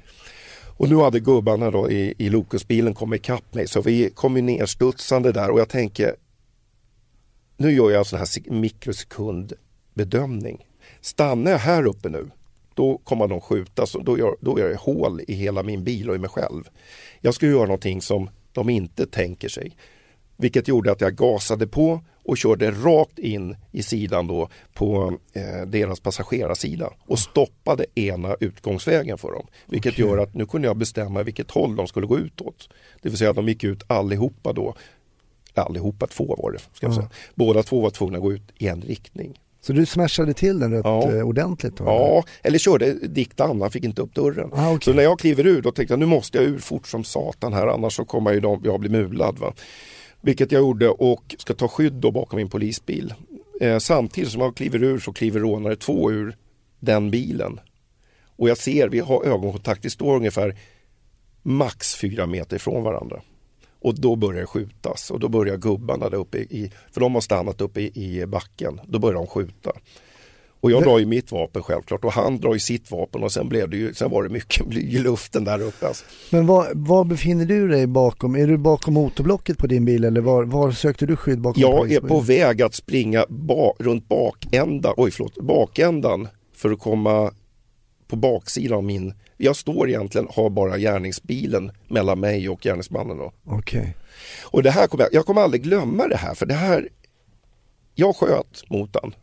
[0.77, 4.41] Och nu hade gubbarna då i, i Lokusbilen kommit ikapp mig så vi kom ju
[4.41, 6.15] nerstudsande där och jag tänker
[7.57, 10.67] nu gör jag en sån här mikrosekundbedömning.
[11.01, 12.29] Stannar jag här uppe nu
[12.73, 16.09] då kommer de skjuta, så då, gör, då gör jag hål i hela min bil
[16.09, 16.63] och i mig själv.
[17.21, 19.77] Jag ska göra någonting som de inte tänker sig.
[20.43, 25.67] Vilket gjorde att jag gasade på och körde rakt in i sidan då på eh,
[25.67, 29.47] deras passagerarsida och stoppade ena utgångsvägen för dem.
[29.65, 30.05] Vilket okay.
[30.05, 32.69] gör att nu kunde jag bestämma vilket håll de skulle gå ut åt.
[33.01, 34.75] Det vill säga att de gick ut allihopa då,
[35.53, 37.09] allihopa två var det, ska jag säga.
[37.35, 39.39] Båda två var tvungna att gå ut i en riktning.
[39.61, 41.11] Så du smashade till den rätt ja.
[41.11, 41.77] Eh, ordentligt?
[41.77, 44.49] Då, ja, eller körde diktan, han fick inte upp dörren.
[44.53, 44.93] Ah, okay.
[44.93, 47.53] Så när jag kliver ur då tänkte jag nu måste jag ur fort som satan
[47.53, 49.39] här annars så kommer jag, jag bli mulad.
[49.39, 49.53] Va?
[50.25, 53.13] Vilket jag gjorde och ska ta skydd då bakom min polisbil.
[53.61, 56.37] Eh, samtidigt som jag kliver ur så kliver rånare två ur
[56.79, 57.59] den bilen.
[58.35, 60.55] Och jag ser, vi har ögonkontakt, vi står ungefär
[61.41, 63.21] max fyra meter ifrån varandra.
[63.79, 67.21] Och då börjar det skjutas och då börjar gubbarna där uppe i, för de har
[67.21, 69.71] stannat uppe i, i backen, då börjar de skjuta.
[70.63, 73.49] Och jag drar ju mitt vapen självklart och han drar ju sitt vapen och sen
[73.49, 75.87] blev det ju, sen var det mycket bly i luften där uppe.
[75.87, 76.05] Alltså.
[76.29, 78.35] Men var, var befinner du dig bakom?
[78.35, 81.61] Är du bakom motorblocket på din bil eller var, var sökte du skydd bakom?
[81.61, 87.31] Jag är på väg att springa ba, runt bakändan, oj förlåt, bakändan för att komma
[88.07, 93.31] på baksidan av min, jag står egentligen, har bara gärningsbilen mellan mig och gärningsmannen då.
[93.45, 93.95] Okej.
[94.43, 96.89] Och det här kommer jag, jag kommer aldrig glömma det här för det här,
[97.95, 99.13] jag sköt mot han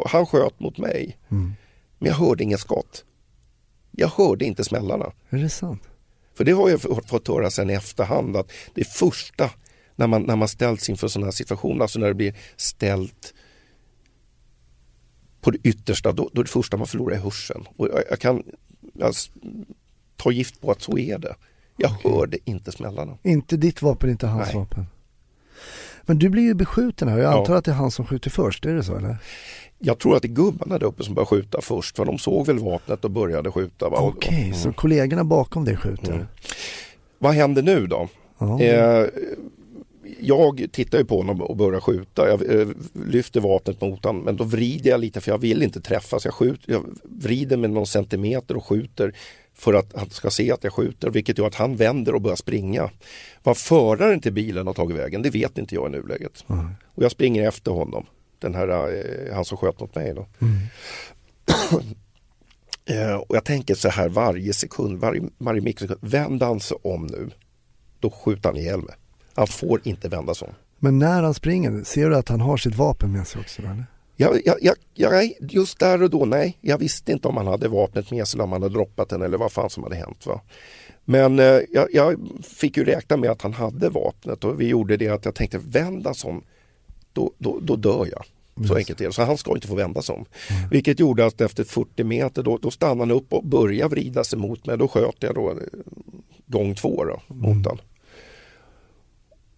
[0.00, 1.18] och han sköt mot mig.
[1.30, 1.52] Mm.
[1.98, 3.04] Men jag hörde inget skott.
[3.90, 5.12] Jag hörde inte smällarna.
[5.30, 5.82] Är det sant?
[6.34, 9.50] För det har jag fått- höra sen i efterhand att det första
[9.96, 13.34] när man, när man ställs inför sådana här situationer, alltså när det blir ställt
[15.40, 17.64] på det yttersta, då, då är det första man förlorar är hörseln.
[17.76, 18.42] Och jag, jag kan
[18.92, 19.14] jag
[20.16, 21.34] ta gift på att så är det.
[21.76, 23.18] Jag hörde inte smällarna.
[23.22, 24.56] Inte ditt vapen, inte hans Nej.
[24.56, 24.86] vapen.
[26.06, 27.18] Men du blir ju beskjuten här.
[27.18, 27.38] Jag Ja.
[27.38, 29.16] antar att det är han som skjuter först, är det så eller?
[29.78, 32.46] Jag tror att det är gubbarna där uppe som började skjuta först, för de såg
[32.46, 33.86] väl vapnet och började skjuta.
[33.86, 34.54] Okej, Mm.
[34.54, 36.12] så kollegorna bakom dig skjuter?
[36.12, 36.26] Mm.
[37.18, 38.08] Vad händer nu då?
[38.38, 38.60] Ja.
[38.60, 39.06] Eh,
[40.20, 42.28] jag tittar ju på honom och börjar skjuta.
[42.28, 42.68] Jag eh,
[43.06, 46.18] lyfter vapnet mot honom men då vrider jag lite för jag vill inte träffa.
[46.20, 49.14] Så jag, skjuter, jag vrider med någon centimeter och skjuter
[49.60, 52.36] för att han ska se att jag skjuter vilket gör att han vänder och börjar
[52.36, 52.90] springa.
[53.42, 56.44] Vad föraren till bilen har tagit vägen det vet inte jag i nuläget.
[56.48, 56.70] Mm.
[56.84, 58.06] Och jag springer efter honom.
[58.38, 60.26] Den här, eh, han som sköt mot mig då.
[60.38, 60.58] Mm.
[62.84, 66.00] Eh, och jag tänker så här varje sekund, varje, varje mikrosekund.
[66.02, 67.30] Vänd han sig om nu,
[68.00, 68.94] då skjuter han ihjäl mig.
[69.34, 70.54] Han får inte vända sig om.
[70.78, 73.62] Men när han springer, ser du att han har sitt vapen med sig också?
[73.62, 73.84] Eller?
[74.20, 76.58] Jag, jag, jag, just där och då, nej.
[76.60, 79.22] Jag visste inte om han hade vapnet med sig eller om han hade droppat den
[79.22, 80.26] eller vad fan som hade hänt.
[80.26, 80.40] Va?
[81.04, 84.96] Men eh, jag, jag fick ju räkna med att han hade vapnet och vi gjorde
[84.96, 86.44] det att jag tänkte vända sig om,
[87.12, 88.24] då, då, då dör jag.
[88.66, 89.12] Så enkelt är det.
[89.12, 90.24] Så han ska inte få vända sig om.
[90.70, 94.38] Vilket gjorde att efter 40 meter då, då stannade han upp och började vrida sig
[94.38, 94.78] mot mig.
[94.78, 95.56] Då sköt jag då eh,
[96.46, 97.80] gång två då, mot han.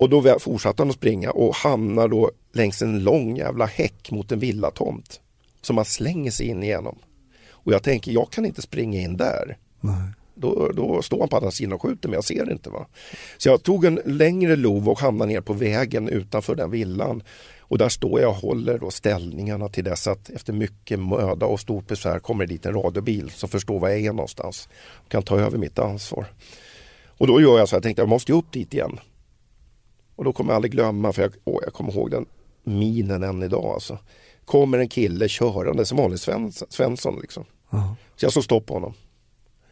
[0.03, 4.33] Och då fortsatte han att springa och hamnar då längs en lång jävla häck mot
[4.33, 5.21] en villatomt.
[5.61, 6.99] Som man slänger sig in igenom.
[7.51, 9.57] Och jag tänker, jag kan inte springa in där.
[9.81, 9.95] Nej.
[10.35, 12.71] Då, då står han på andra sidan och skjuter men jag ser inte.
[12.71, 12.87] va.
[13.39, 17.23] Så jag tog en längre lov och hamnade ner på vägen utanför den villan.
[17.59, 21.61] Och där står jag och håller då ställningarna till dess att efter mycket möda och
[21.61, 24.69] stort besvär kommer det dit en radiobil som förstår var jag är någonstans.
[24.93, 26.27] Och kan ta över mitt ansvar.
[27.07, 28.99] Och då gör jag så jag tänkte jag måste upp dit igen.
[30.23, 32.27] Och då kommer jag aldrig glömma, för jag, åh, jag kommer ihåg den
[32.65, 33.65] minen än idag.
[33.65, 33.99] Alltså.
[34.45, 37.19] Kommer en kille körande som vanlig Svens, Svensson.
[37.21, 37.45] Liksom.
[37.71, 37.97] Ja.
[38.17, 38.95] Så jag står stopp på honom.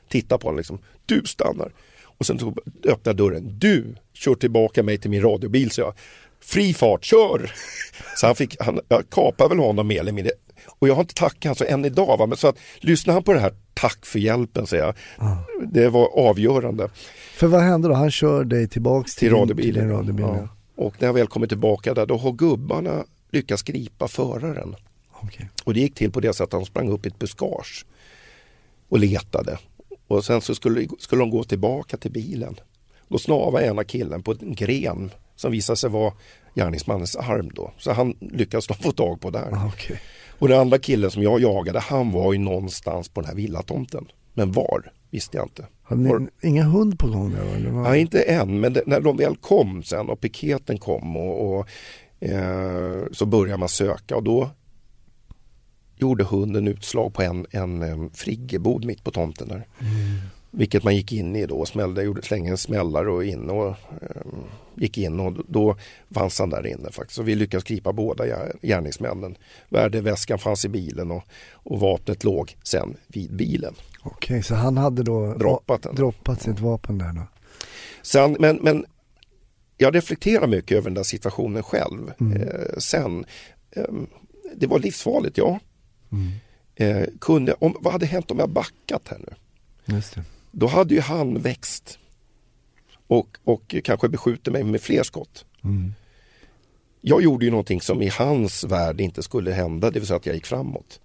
[0.09, 0.79] Tittar på honom liksom.
[1.07, 1.73] Du stannar.
[2.03, 3.59] Och sen så öppnar dörren.
[3.59, 5.95] Du kör tillbaka mig till min radiobil, så jag.
[6.41, 7.53] Fri fart, kör!
[8.17, 10.33] Så han fick, han, jag kapar väl honom mer eller mindre.
[10.79, 12.17] Och jag har inte tackat honom så än idag.
[12.19, 12.27] Va?
[12.27, 14.95] Men så att, lyssnar han på det här, tack för hjälpen, säger jag.
[15.73, 16.91] Det var avgörande
[17.35, 17.95] För vad händer då?
[17.95, 19.89] Han kör dig tillbaks till, till radiobilen.
[19.89, 20.37] Till radiobil, ja.
[20.37, 20.49] Ja.
[20.85, 24.77] Och när jag väl kommer tillbaka där, då har gubbarna lyckats gripa föraren.
[25.23, 25.49] Okej.
[25.65, 27.87] Och det gick till på det sättet att han sprang upp i ett buskage
[28.89, 29.59] och letade.
[30.07, 32.57] Och sen så skulle, skulle de gå tillbaka till bilen.
[33.09, 36.13] Då snavade ena killen på en gren som visade sig vara
[36.55, 37.73] gärningsmannens arm då.
[37.79, 39.49] Så han lyckades de få tag på där.
[39.53, 40.01] Ah, okej.
[40.41, 44.07] Och den andra killen som jag jagade, han var ju någonstans på den här villatomten.
[44.35, 45.67] Men var visste jag inte.
[45.83, 47.71] Hade Var- ni ingen hund på gång där?
[47.71, 47.83] Vad?
[47.83, 51.69] Nej, inte än, men det, när de väl kom sen och piketen kom och, och
[52.29, 54.51] eh, så började man söka och då
[55.97, 59.67] gjorde hunden utslag på en, en, em, friggebod mitt på tomten där.
[60.51, 64.45] Vilket man gick in i då, smällde, gjorde, slängde en smällare och in och em,
[64.75, 65.77] gick in och då
[66.15, 67.17] fanns han där inne faktiskt.
[67.17, 69.37] Så vi lyckades gripa båda gär- gärningsmännen.
[69.69, 73.75] Värdeväskan fanns i bilen och, och vapnet låg sen vid bilen.
[74.03, 75.95] Okej, så han hade då Droppat den.
[75.95, 77.23] droppat sitt vapen där då?
[78.03, 78.85] Sen, men, men
[79.77, 82.13] jag reflekterar mycket över den där situationen själv.
[82.21, 82.43] Mm.
[82.43, 83.25] Eh, sen,
[83.71, 84.07] ehm,
[84.57, 85.59] det var livsfarligt, ja.
[86.13, 86.31] Mm.
[86.75, 89.35] Eh, kunde, om, vad hade hänt om jag backat här nu?
[90.51, 91.99] Då hade ju han växt
[93.07, 95.45] och, och kanske beskjutit mig med fler skott.
[95.65, 95.95] Mm.
[97.01, 100.27] Jag gjorde ju någonting som i hans värld inte skulle hända, det vill säga att
[100.27, 101.01] jag gick framåt.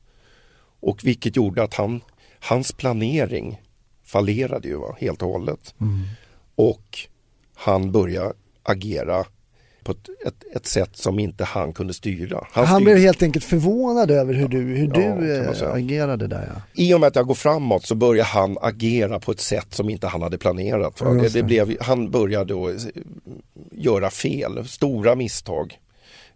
[0.79, 2.01] Och vilket gjorde att han,
[2.39, 3.61] hans planering
[4.03, 5.75] fallerade ju va, helt och hållet.
[5.81, 5.99] Mm.
[6.55, 6.99] Och
[7.53, 9.25] han började agera
[9.85, 12.47] på ett, ett, ett sätt som inte han kunde styra.
[12.51, 16.51] Han, styr- blev helt enkelt förvånad över hur du, hur Ja, du eh, agerade där
[16.55, 16.61] ja.
[16.73, 19.89] I och med att jag går framåt så börjar han agera på ett sätt som
[19.89, 20.97] inte han hade planerat.
[20.99, 22.75] Ja, Det, det blev, han började då eh,
[23.71, 25.79] göra fel, stora misstag.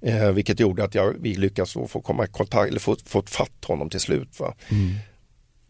[0.02, 3.66] Eh, vilket gjorde att jag, vi lyckades få komma i kontakt, eller få, få fatt
[3.66, 4.40] honom till slut.
[4.40, 4.54] Va?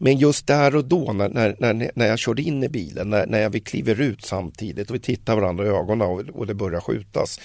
[0.02, 3.50] Men just där och då när, när, när, jag körde in i bilen, när, när
[3.50, 7.40] vi kliver ut samtidigt och vi tittar varandra i ögonen och, och det börjar skjutas.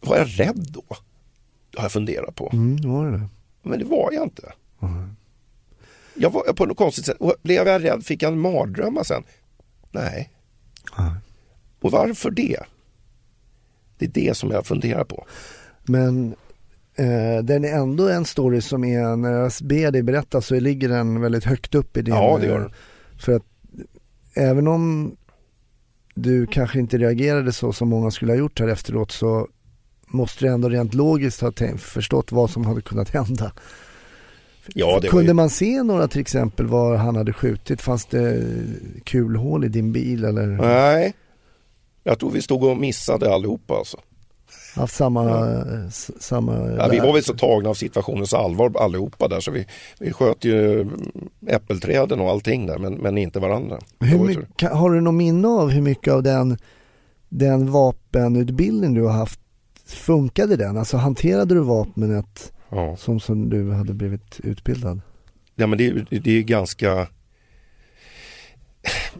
[0.00, 0.84] Var jag rädd då?
[1.76, 2.50] Har jag funderat på.
[2.52, 3.28] Mm, var det?
[3.62, 4.52] Men det var jag inte.
[6.14, 7.16] Jag var på något konstigt sätt.
[7.20, 8.04] Och blev jag rädd?
[8.04, 9.22] Fick jag en mardrömmar sen?
[9.90, 10.30] Nej.
[10.98, 11.12] Nej.
[11.80, 12.60] Och varför det?
[13.98, 15.26] Det är det som jag funderar på.
[15.84, 16.34] Men
[17.44, 21.20] den är ändå en story som är, när jag ber dig berätta så ligger den
[21.20, 22.14] väldigt högt upp i din...
[22.14, 22.66] Ja, det gör den.
[22.66, 22.72] eh,
[23.18, 23.42] För att
[24.34, 25.16] även om
[26.14, 29.48] du kanske inte reagerade så som många skulle ha gjort här efteråt så
[30.06, 33.52] måste du ändå rent logiskt ha förstått vad som hade kunnat hända.
[34.74, 37.82] Ja, var Kunde ju, man se några till exempel var han hade skjutit?
[37.82, 38.44] Fanns det
[39.04, 41.14] kulhål i din bil eller Nej.
[42.02, 43.98] Jag tror vi stod och missade allihopa alltså.
[44.74, 45.50] Haft samma...
[45.50, 49.50] eh, s- samma Ja, vi var väl så tagna av situationens allvar allihopa där så
[49.50, 49.66] vi,
[50.00, 51.00] vi sköt ju mm,
[51.46, 53.78] äppelträden och allting där men, men inte varandra.
[54.00, 56.58] Hur mycket, har du något minne av hur mycket av den,
[57.28, 59.40] den vapenutbildning du har haft
[59.86, 60.76] funkade den?
[60.76, 62.96] Alltså hanterade du vapnet Ja.
[62.96, 65.00] som, som du hade blivit utbildad?
[65.56, 67.06] Ja men det, det är ju ganska,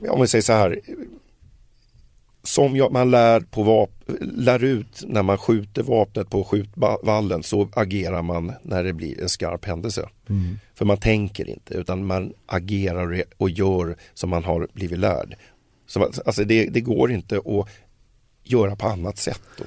[0.08, 0.80] om vi säger så här,
[2.44, 7.68] som jag, man lär, på vap, lär ut när man skjuter vapnet på skjutvallen så
[7.72, 10.09] agerar man när det blir en skarp händelse.
[10.74, 15.37] För man tänker inte utan man agerar och gör som man har blivit lärd.
[15.87, 17.68] Så, alltså det, det går inte att
[18.44, 19.64] göra på annat sätt då.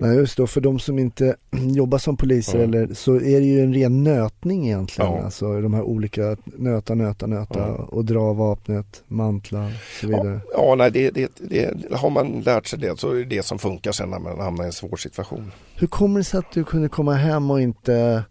[0.00, 2.64] Nej just då, för de som inte jobbar som poliser Ja.
[2.64, 5.12] eller så är det ju en ren nötning egentligen.
[5.12, 5.22] Ja.
[5.22, 7.74] Alltså de här olika nöta, nöta, nöta Ja.
[7.74, 10.40] och dra vapnet, mantlar och så vidare.
[10.52, 13.42] Ja, ja nej, det, det, det, har man lärt sig det så är det det
[13.42, 15.52] som funkar sen när man hamnar i en svår situation.
[15.74, 18.24] Hur kommer det sig att du kunde komma hem och inte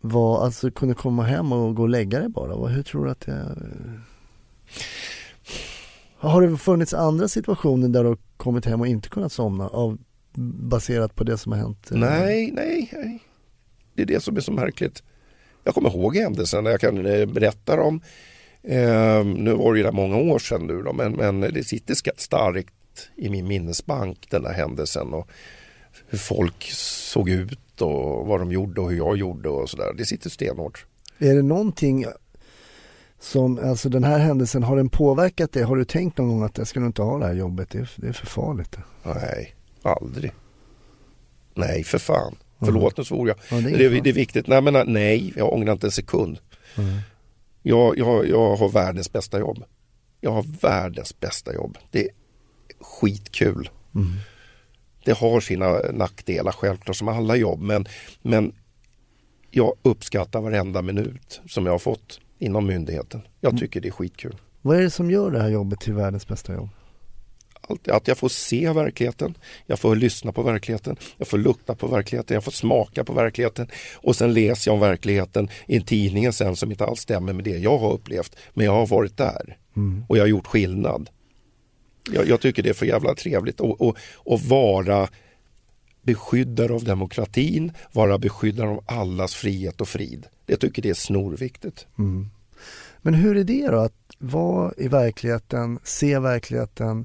[0.00, 2.68] var, alltså kunde komma hem och gå och lägga dig bara?
[2.68, 3.56] Hur tror du att det...
[6.18, 9.98] Har det funnits andra situationer där du har kommit hem och inte kunnat somna av,
[10.36, 11.90] baserat på det som har hänt?
[11.90, 11.98] eh?
[11.98, 13.22] Nej, nej, nej.
[13.94, 15.02] Det är det som är så märkligt.
[15.64, 18.00] Jag kommer ihåg händelsen, jag kan eh, berätta dem.
[18.62, 22.74] Eh, nu var det ju många år sedan nu då, men, men det sitter starkt
[23.16, 25.28] i min minnesbank den här händelsen och
[26.06, 29.92] hur folk såg ut och vad de gjorde och hur jag gjorde och sådär.
[29.96, 30.86] Det sitter stenhårt.
[31.18, 32.04] Är det någonting
[33.20, 35.62] som, alltså den här händelsen, har den påverkat dig?
[35.62, 37.70] Har du tänkt någon gång att jag skulle inte ha det här jobbet?
[37.70, 38.76] Det är, det är för farligt.
[39.02, 40.32] Nej, aldrig.
[41.54, 42.36] Nej, för fan.
[42.58, 43.36] Förlåt, nu svor jag.
[43.50, 44.46] Ja, det är det, det är viktigt.
[44.46, 46.38] Nej, men nej, jag ångrar inte en sekund.
[47.62, 49.64] Jag, jag, jag har världens bästa jobb.
[50.20, 51.78] Jag har världens bästa jobb.
[51.90, 52.10] Det är
[52.80, 53.70] skitkul.
[55.04, 57.88] Det har sina nackdelar självklart som alla jobb men,
[58.22, 58.52] men
[59.50, 63.22] jag uppskattar varenda minut som jag har fått inom myndigheten.
[63.40, 64.36] Jag tycker det är skitkul.
[64.62, 66.68] Vad är det som gör det här jobbet till världens bästa jobb?
[67.86, 69.34] Att jag får se verkligheten,
[69.66, 73.68] jag får lyssna på verkligheten, jag får lukta på verkligheten, jag får smaka på verkligheten
[73.94, 77.44] och sen läser jag om verkligheten i en tidningen sen som inte alls stämmer med
[77.44, 78.36] det jag har upplevt.
[78.54, 79.56] Men jag har varit där
[80.08, 81.10] och jag har gjort skillnad.
[82.12, 85.08] Jag, jag tycker det är för jävla trevligt och, och, och vara
[86.02, 90.26] beskyddare av demokratin, vara beskyddare av allas frihet och frid.
[90.46, 91.86] Jag tycker det är snorviktigt.
[93.02, 97.04] Men hur är det då att vara i verkligheten, se verkligheten,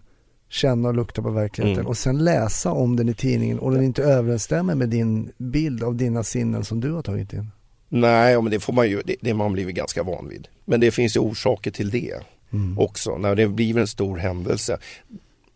[0.49, 1.87] känna och lukta på verkligheten Mm.
[1.87, 5.95] och sen läsa om den i tidningen och den inte överensstämmer med din bild av
[5.95, 7.51] dina sinnen som du har tagit in?
[7.89, 10.47] Nej, men det får man ju, det, det har man blivit ganska van vid.
[10.65, 12.13] Men det finns ju orsaker till det
[12.77, 14.77] också, när det blir en stor händelse.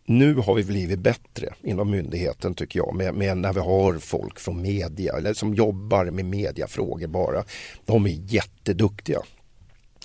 [0.06, 4.40] Nu har vi blivit bättre inom myndigheten tycker jag, med, med när vi har folk
[4.40, 7.44] från media, eller som jobbar med mediafrågor bara.
[7.84, 9.18] De är jätteduktiga.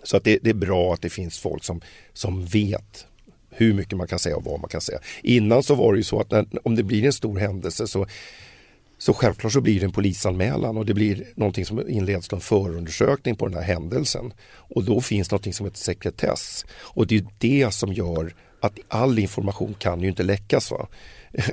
[0.03, 1.81] Så att det, det är bra att det finns folk som,
[2.13, 3.05] som vet
[3.57, 4.99] hur mycket man kan säga och vad man kan säga.
[5.23, 8.05] Innan så var det ju så att när, om det blir en stor händelse så
[8.97, 13.35] så självklart så blir det en polisanmälan och det blir någonting som inleds en förundersökning
[13.35, 14.33] på den här händelsen.
[14.53, 16.65] Och då finns någonting som heter sekretess.
[16.71, 20.71] Och det är det som gör att all information kan ju inte läckas.
[20.71, 20.87] Va?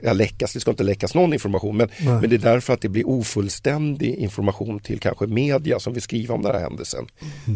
[0.03, 2.21] Ja, läckas, det ska inte läckas någon information men, Nej.
[2.21, 6.35] men det är därför att det blir ofullständig information till kanske media som vill skriva
[6.35, 7.07] om den här händelsen.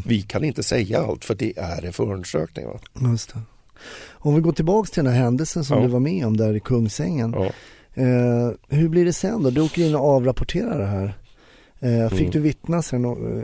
[0.06, 2.66] Vi kan inte säga allt för det är en förundersökning.
[2.66, 2.80] Va?
[3.10, 3.40] Just det.
[4.10, 5.82] Om vi går tillbaks till den här händelsen som Ja.
[5.82, 7.34] du var med om där i Kungsängen.
[7.36, 7.44] Ja.
[8.02, 9.50] Eh, hur blir det sen då?
[9.50, 11.18] Du åker in och avrapporterar det här.
[11.80, 12.30] Eh, fick Mm.
[12.30, 13.04] du vittna sen?
[13.04, 13.42] Och, eh,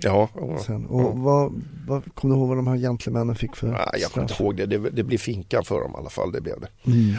[0.00, 0.58] Ja, ja.
[0.66, 0.86] sen?
[0.86, 1.12] och Ja.
[1.14, 4.42] vad, vad, kommer du ihåg vad de här gentlemännen fick för Nej, jag kommer inte
[4.42, 4.66] ihåg det.
[4.66, 4.90] det.
[4.90, 6.90] Det blir finkan för dem i alla fall, det blev det.
[6.90, 7.14] Mm.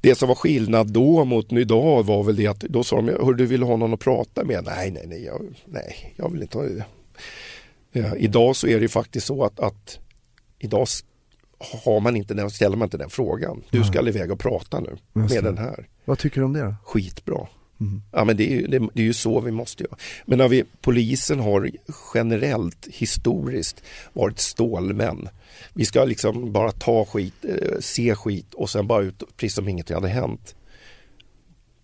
[0.00, 3.32] Det som var skillnad då mot idag var väl det att då sa de, hör
[3.32, 4.64] du vill ha någon att prata med?
[4.64, 6.84] Nej, nej, nej, jag, nej, jag vill inte ha det.
[7.92, 9.98] Eh, idag så är det ju faktiskt så att, att
[10.58, 10.88] idag
[11.84, 13.62] har man inte den, ställer man inte den frågan.
[13.70, 15.50] Du ska iväg och prata nu Just med det.
[15.50, 15.88] den här.
[16.04, 16.74] Vad tycker du om det då?
[16.84, 17.46] Skitbra.
[17.80, 18.02] Mm.
[18.12, 19.96] Ja men det är, ju, det, det är ju så vi måste göra.
[20.26, 21.70] Men när vi, polisen har
[22.14, 23.82] generellt historiskt
[24.12, 25.28] varit stålmän.
[25.74, 29.68] Vi ska liksom bara ta skit, eh, se skit och sen bara ut precis som
[29.68, 30.54] inget hade hänt.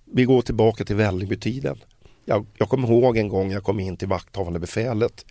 [0.05, 1.77] Vi går tillbaka till Vällingbytiden.
[2.25, 5.25] Jag, jag kommer ihåg en gång jag kom in till vakthavande befälet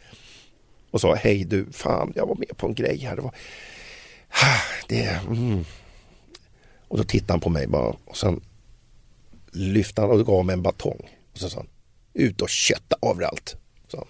[0.92, 3.16] och sa hej du, fan jag var med på en grej här.
[3.16, 3.34] Det var,
[4.88, 5.66] det, mm.
[6.88, 8.42] Och då tittade han på mig bara och sen
[9.52, 11.10] lyfte han och gav mig en batong.
[11.34, 11.68] Och så sa han,
[12.14, 13.56] ut och kötta överallt.
[13.88, 14.08] Så han.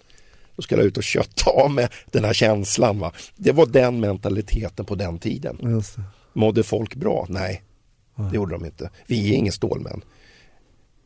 [0.56, 3.00] Då skulle jag ut och kötta av med den här känslan.
[3.00, 3.12] Va?
[3.36, 5.58] Det var den mentaliteten på den tiden.
[5.62, 6.04] Just det.
[6.34, 7.26] Mådde folk bra?
[7.30, 7.64] Nej,
[8.16, 8.90] det gjorde de inte.
[9.08, 10.02] Vi är ingen stålmän.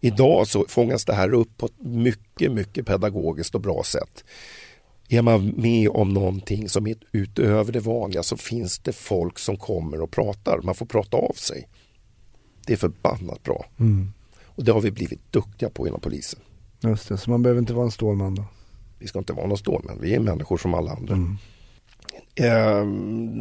[0.02, 4.24] Idag så fångas det här upp på ett mycket, mycket pedagogiskt och bra sätt.
[5.10, 9.58] Är man med om någonting som är utöver det vanliga så finns det folk som
[9.58, 10.60] kommer och pratar.
[10.64, 11.68] Man får prata av sig.
[12.66, 13.66] Det är förbannat bra.
[13.80, 14.12] Mm.
[14.46, 16.40] Och det har vi blivit duktiga på inom polisen.
[16.84, 18.46] Just det, så man behöver inte vara en stålman då?
[19.00, 21.14] Vi ska inte vara någon stålmän, vi är människor som alla andra.
[21.14, 21.38] Mm.
[22.36, 22.86] Eh,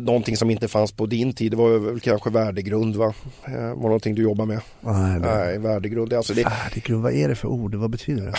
[0.05, 3.15] någonting som inte fanns på din tid var kanske värdegrund va?
[3.45, 4.61] Eh, var någonting du jobbar med?
[4.81, 5.37] Nej, det...
[5.37, 7.75] Nej, värdegrund, alltså det, Färdiggrund, vad är det för ord?
[7.75, 8.35] Vad betyder det?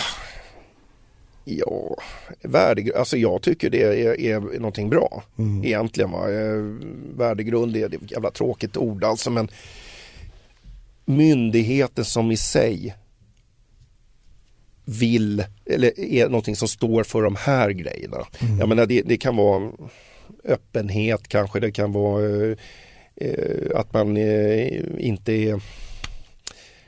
[1.47, 1.97] Ja,
[2.41, 5.63] värdegrund, alltså jag tycker det är, är någonting bra Mm.
[5.65, 6.11] egentligen.
[6.11, 6.31] Va?
[6.31, 6.61] Eh,
[7.17, 9.49] värdegrund är, det är ett jävla tråkigt ord alltså men
[11.05, 12.95] myndigheten som i sig
[14.85, 18.17] vill, eller är någonting som står för de här grejerna.
[18.59, 19.71] Jag menar det, det kan vara
[20.43, 22.57] öppenhet kanske, det kan vara eh,
[23.15, 25.61] eh, att man eh, inte är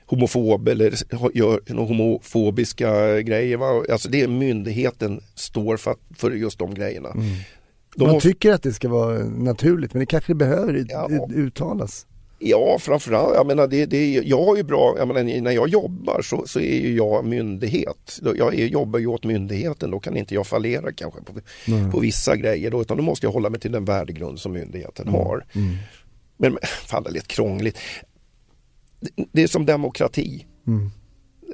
[0.10, 3.58] homofob eller har- gör några homofobiska grejer.
[3.58, 3.84] Va?
[3.92, 7.10] Alltså det är myndigheten står för, att, för just de grejerna.
[7.96, 11.10] De Man måste- tycker att det ska vara naturligt men det kanske behöver ut- Ja.
[11.12, 12.06] ut- uttalas.
[12.42, 13.36] Ja, framförallt.
[13.36, 16.60] Jag menar, det, det, jag har ju bra, jag menar, när jag jobbar så, så
[16.60, 18.20] är ju jag myndighet.
[18.36, 21.34] Jag är, jobbar ju åt myndigheten, då kan inte jag fallera kanske på,
[21.92, 22.72] på vissa grejer.
[22.72, 25.46] Då, utan då måste jag hålla mig till den värdegrund som myndigheten har.
[25.56, 25.76] Mm.
[26.38, 27.78] Men, fan, det är lite krångligt.
[29.00, 30.46] Det, det är som demokrati.
[30.68, 30.92] Mm.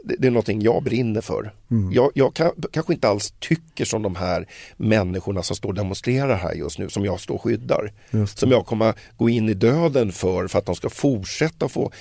[0.03, 1.53] Det, det är någonting jag brinner för.
[1.71, 1.91] Mm.
[1.93, 6.35] Jag, jag kan, kanske inte alls tycker som de här människorna som står och demonstrerar
[6.35, 7.93] här just nu, som jag står och skyddar
[8.25, 11.91] som jag kommer gå in i döden för för att de ska fortsätta få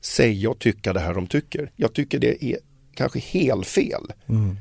[0.00, 1.70] säga och tycka det här de tycker.
[1.76, 2.58] Jag tycker det är
[2.94, 4.12] kanske helt fel.
[4.26, 4.56] Mm.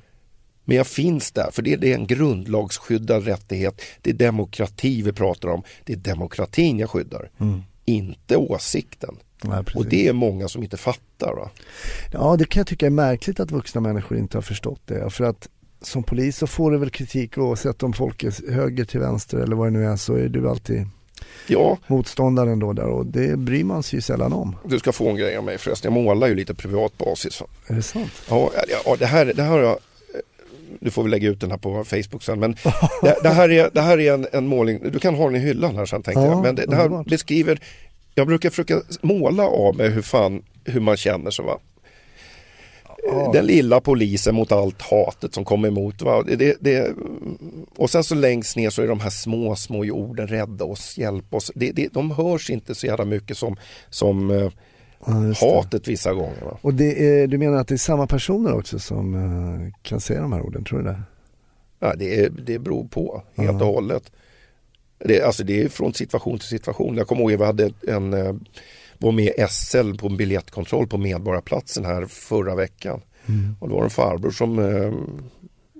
[0.65, 3.81] Men jag finns där för det, är en grundlagsskyddad rättighet.
[4.01, 5.63] Det är demokrati vi pratar om.
[5.83, 7.29] Det är demokratin jag skyddar.
[7.85, 9.15] Inte åsikten.
[9.43, 9.63] Ja.
[9.75, 11.33] Och det är många som inte fattar.
[11.33, 11.49] Va?
[12.13, 15.09] Ja, det kan jag tycka är märkligt att vuxna människor inte har förstått det.
[15.09, 15.47] För att
[15.81, 19.55] som polis så får du väl kritik oavsett om folk är höger till vänster eller
[19.55, 20.87] vad det nu är så är du alltid
[21.47, 24.55] Ja, motståndaren då där och det bryr man sig ju sällan om.
[24.65, 25.93] du ska få en grej av mig förresten.
[25.93, 27.41] Jag målar ju lite privat basis.
[27.67, 28.11] Är det sant?
[28.29, 28.51] Ja,
[28.85, 29.77] ja det, här, det här har jag
[30.79, 32.39] du får väl lägga ut den här på Facebook sen.
[32.39, 32.55] Men
[33.01, 35.39] det, det här är, det här är en, en målning, du kan ha den i
[35.39, 36.41] hyllan här sen tänkte Ja, jag.
[36.43, 37.07] Men det, det här underbart.
[37.07, 37.59] beskriver,
[38.15, 41.45] jag brukar försöka måla av mig hur fan, hur man känner sig.
[41.45, 41.59] Va?
[43.33, 46.01] Den lilla polisen mot allt hatet som kommer emot.
[46.01, 46.23] Va?
[46.23, 46.91] Det, det,
[47.75, 51.33] och sen så längst ner så är de här små, små orden, rädda oss, hjälp
[51.33, 51.51] oss.
[51.55, 53.55] Det, det, de hörs inte så jävla mycket som,
[53.89, 54.49] som eh,
[55.07, 55.39] Ja, det.
[55.39, 56.41] hatet vissa gånger.
[56.41, 56.57] Va?
[56.61, 60.21] Och det är, du menar att det är samma personer också som eh, kan säga
[60.21, 61.01] de här orden, tror du det?
[61.79, 64.11] Ja, det, är, det beror på helt och hållet.
[64.99, 66.97] Det, alltså det är från situation till situation.
[66.97, 68.35] Jag kommer ihåg att vi hade en, eh,
[68.97, 73.01] var med i SL på en biljettkontroll på Medborgarplatsen här förra veckan.
[73.59, 74.93] Och det var en farbror som eh,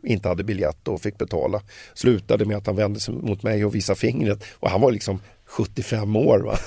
[0.04, 1.62] inte hade biljett och fick betala.
[1.94, 4.44] Slutade med att han vände sig mot mig och visade fingret.
[4.54, 5.20] Och han var liksom
[5.54, 6.40] 75 år.
[6.40, 6.58] Va?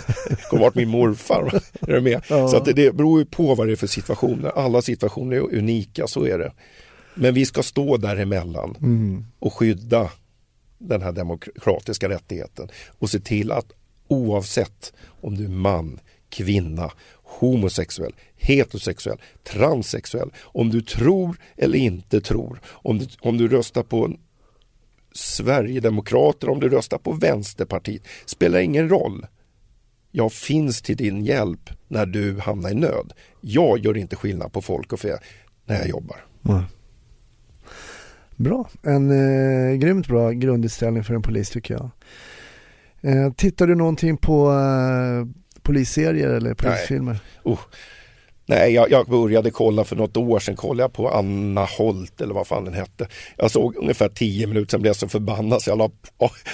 [0.50, 1.42] Kommer varit min morfar.
[1.42, 1.60] Va?
[1.80, 2.22] Är du med?
[2.28, 2.48] Ja.
[2.48, 4.48] Så att det, det beror ju på vad det är för situationer.
[4.48, 6.52] Alla situationer är unika, så är det.
[7.14, 9.24] Men vi ska stå däremellan Mm.
[9.38, 10.10] och skydda
[10.78, 12.68] den här demokratiska rättigheten
[12.98, 13.66] och se till att
[14.08, 16.90] oavsett om du är man, kvinna,
[17.22, 24.10] homosexuell, heterosexuell, transsexuell, om du tror eller inte tror, om du, om du röstar på
[25.16, 29.26] Sverigedemokrater, om du röstar på Vänsterpartiet, spelar ingen roll.
[30.10, 33.12] Jag finns till din hjälp när du hamnar i nöd.
[33.40, 35.18] Jag gör inte skillnad på folk och fe
[35.64, 36.24] när jag jobbar.
[36.42, 36.64] Ja.
[38.36, 41.90] Bra, en eh, grymt bra grundinställning för en polis tycker jag.
[43.00, 45.26] Eh, tittar du någonting på, eh,
[45.62, 47.18] polisserier eller polisfilmer?
[47.46, 47.58] Uh.
[48.48, 52.34] Nej, jag, jag, började kolla för något år sedan, kollade jag på Anna Holt eller
[52.34, 53.08] vad fan den hette.
[53.36, 55.90] Jag såg ungefär tio minuter, sen blev jag så förbannad så jag la,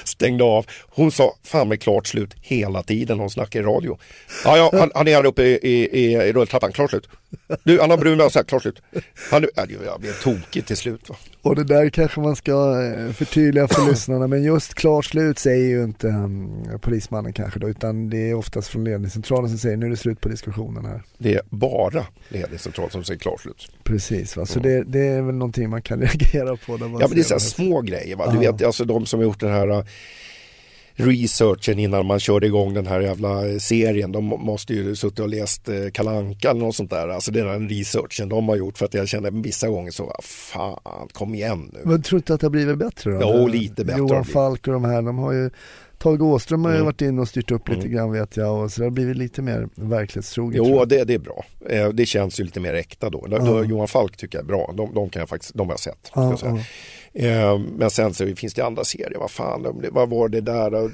[0.04, 0.66] stängde av.
[0.88, 3.98] Hon sa fan med klart slut hela tiden hon snackade i radio.
[4.44, 7.08] Ja, ja han, han är här uppe i, i, i rulltrappan, klart slut.
[7.64, 8.82] Du, Anna Brun sagt klart slut.
[9.30, 11.08] Han, jag blev tokig till slut.
[11.08, 11.16] Va?
[11.42, 15.68] Och det där kanske man ska eh, förtydliga för lyssnarna, men just klart slut säger
[15.68, 19.86] ju inte um, polismannen kanske då, utan det är oftast från ledningscentralen som säger nu
[19.86, 21.02] är det slut på diskussionen här.
[21.18, 23.70] Det är bara ledningscentralen som säger klart slut.
[23.82, 24.46] Precis, va?
[24.46, 24.70] så mm.
[24.70, 26.78] det, det, är väl någonting man kan reagera på.
[26.80, 28.16] Ja, men det är så små grejer.
[28.16, 28.32] Va?
[28.32, 29.84] Du vet, alltså de som har gjort den här
[30.94, 34.12] researchen innan man körde igång den här jävla serien.
[34.12, 37.08] De måste ju suttit och läst eh, Kalanka eller något sånt där.
[37.08, 40.12] Alltså det är den researchen de har gjort för att jag känner vissa gånger så,
[40.22, 41.80] fan kom igen nu.
[41.84, 43.18] Men tror du inte att det har blivit bättre då?
[43.20, 43.98] Jo, lite bättre.
[43.98, 45.50] Johan Falk och de här, de har ju
[46.02, 46.86] Tage Åström har ju mm.
[46.86, 47.92] varit inne och styrt upp lite mm.
[47.92, 50.56] grann vet jag och så det har blivit lite mer verklighetstroget.
[50.56, 51.44] Jo, det, det är bra.
[51.68, 53.26] Eh, det känns ju lite mer äkta då.
[53.26, 54.74] då Johan Falk tycker jag är bra.
[54.76, 56.10] De, de kan jag faktiskt, de har jag sett.
[56.14, 56.58] Ja.
[57.14, 60.72] Eh, men sen så finns det andra serier, vad fan, vad var det där?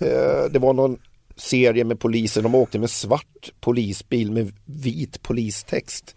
[0.00, 0.98] Eh, det var någon
[1.36, 6.16] serie med poliser, de åkte med svart polisbil med vit polistext.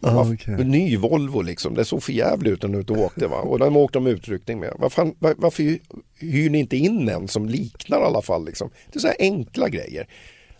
[0.00, 0.64] Ah, okay.
[0.64, 3.36] Ny Volvo liksom, det såg för jävligt ut när de ute och åkte va?
[3.36, 4.72] och de åkte de utryckning med.
[4.78, 5.78] Var fan, var, varför
[6.18, 8.70] hyr ni inte in en som liknar i alla fall liksom?
[8.92, 10.08] Det är så här enkla grejer.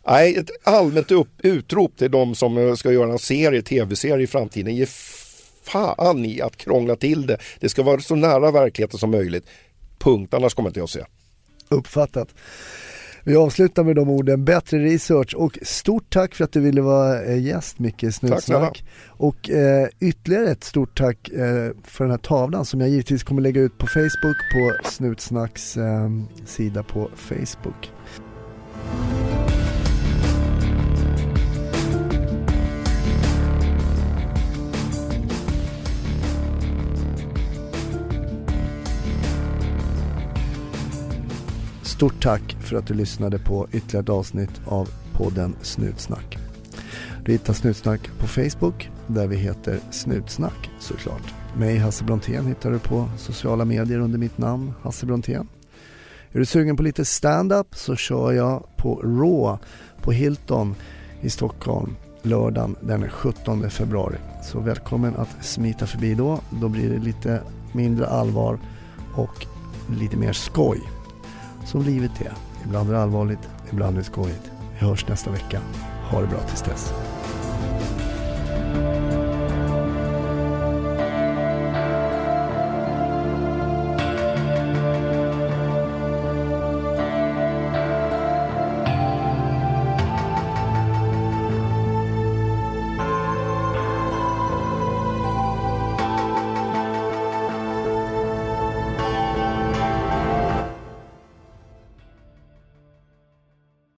[0.06, 4.26] Nej, ett allmänt upp, utrop till de som eh, ska göra en serie, tv-serie i
[4.26, 4.76] framtiden.
[4.76, 4.86] Ge
[5.64, 7.38] fan i att krångla till det.
[7.60, 9.46] Det ska vara så nära verkligheten som möjligt.
[9.98, 11.04] Punkt, annars kommer inte jag se.
[11.68, 12.28] Uppfattat.
[13.26, 17.22] Vi avslutar med de orden, bättre research och stort tack för att du ville vara
[17.22, 18.84] eh, gäst Micke Snutsnack.
[19.06, 23.42] Och eh, ytterligare ett stort tack eh, för den här tavlan som jag givetvis kommer
[23.42, 26.10] lägga ut på Facebook på Snutsnacks eh,
[26.46, 27.90] sida på Facebook.
[41.94, 46.38] Stort tack för att du lyssnade på ytterligare ett avsnitt av podden Snutsnack.
[47.24, 51.34] Du hittar Snutsnack på Facebook där vi heter Snutsnack såklart.
[51.56, 55.48] Mig Hasse Brontén hittar du på sociala medier under mitt namn Hasse Brontén.
[56.32, 59.58] Är du sugen på lite stand-up så kör jag på Raw
[60.02, 60.74] på Hilton
[61.20, 64.16] i Stockholm lördagen den 17 februari.
[64.42, 66.40] Så välkommen att smita förbi då.
[66.60, 67.42] Då blir det lite
[67.72, 68.58] mindre allvar
[69.14, 69.46] och
[70.00, 70.80] lite mer skoj
[71.64, 72.32] som livet är.
[72.64, 74.50] Ibland är det allvarligt, ibland är det skojigt.
[74.72, 75.60] Vi hörs nästa vecka.
[76.10, 76.92] Ha det bra tills dess.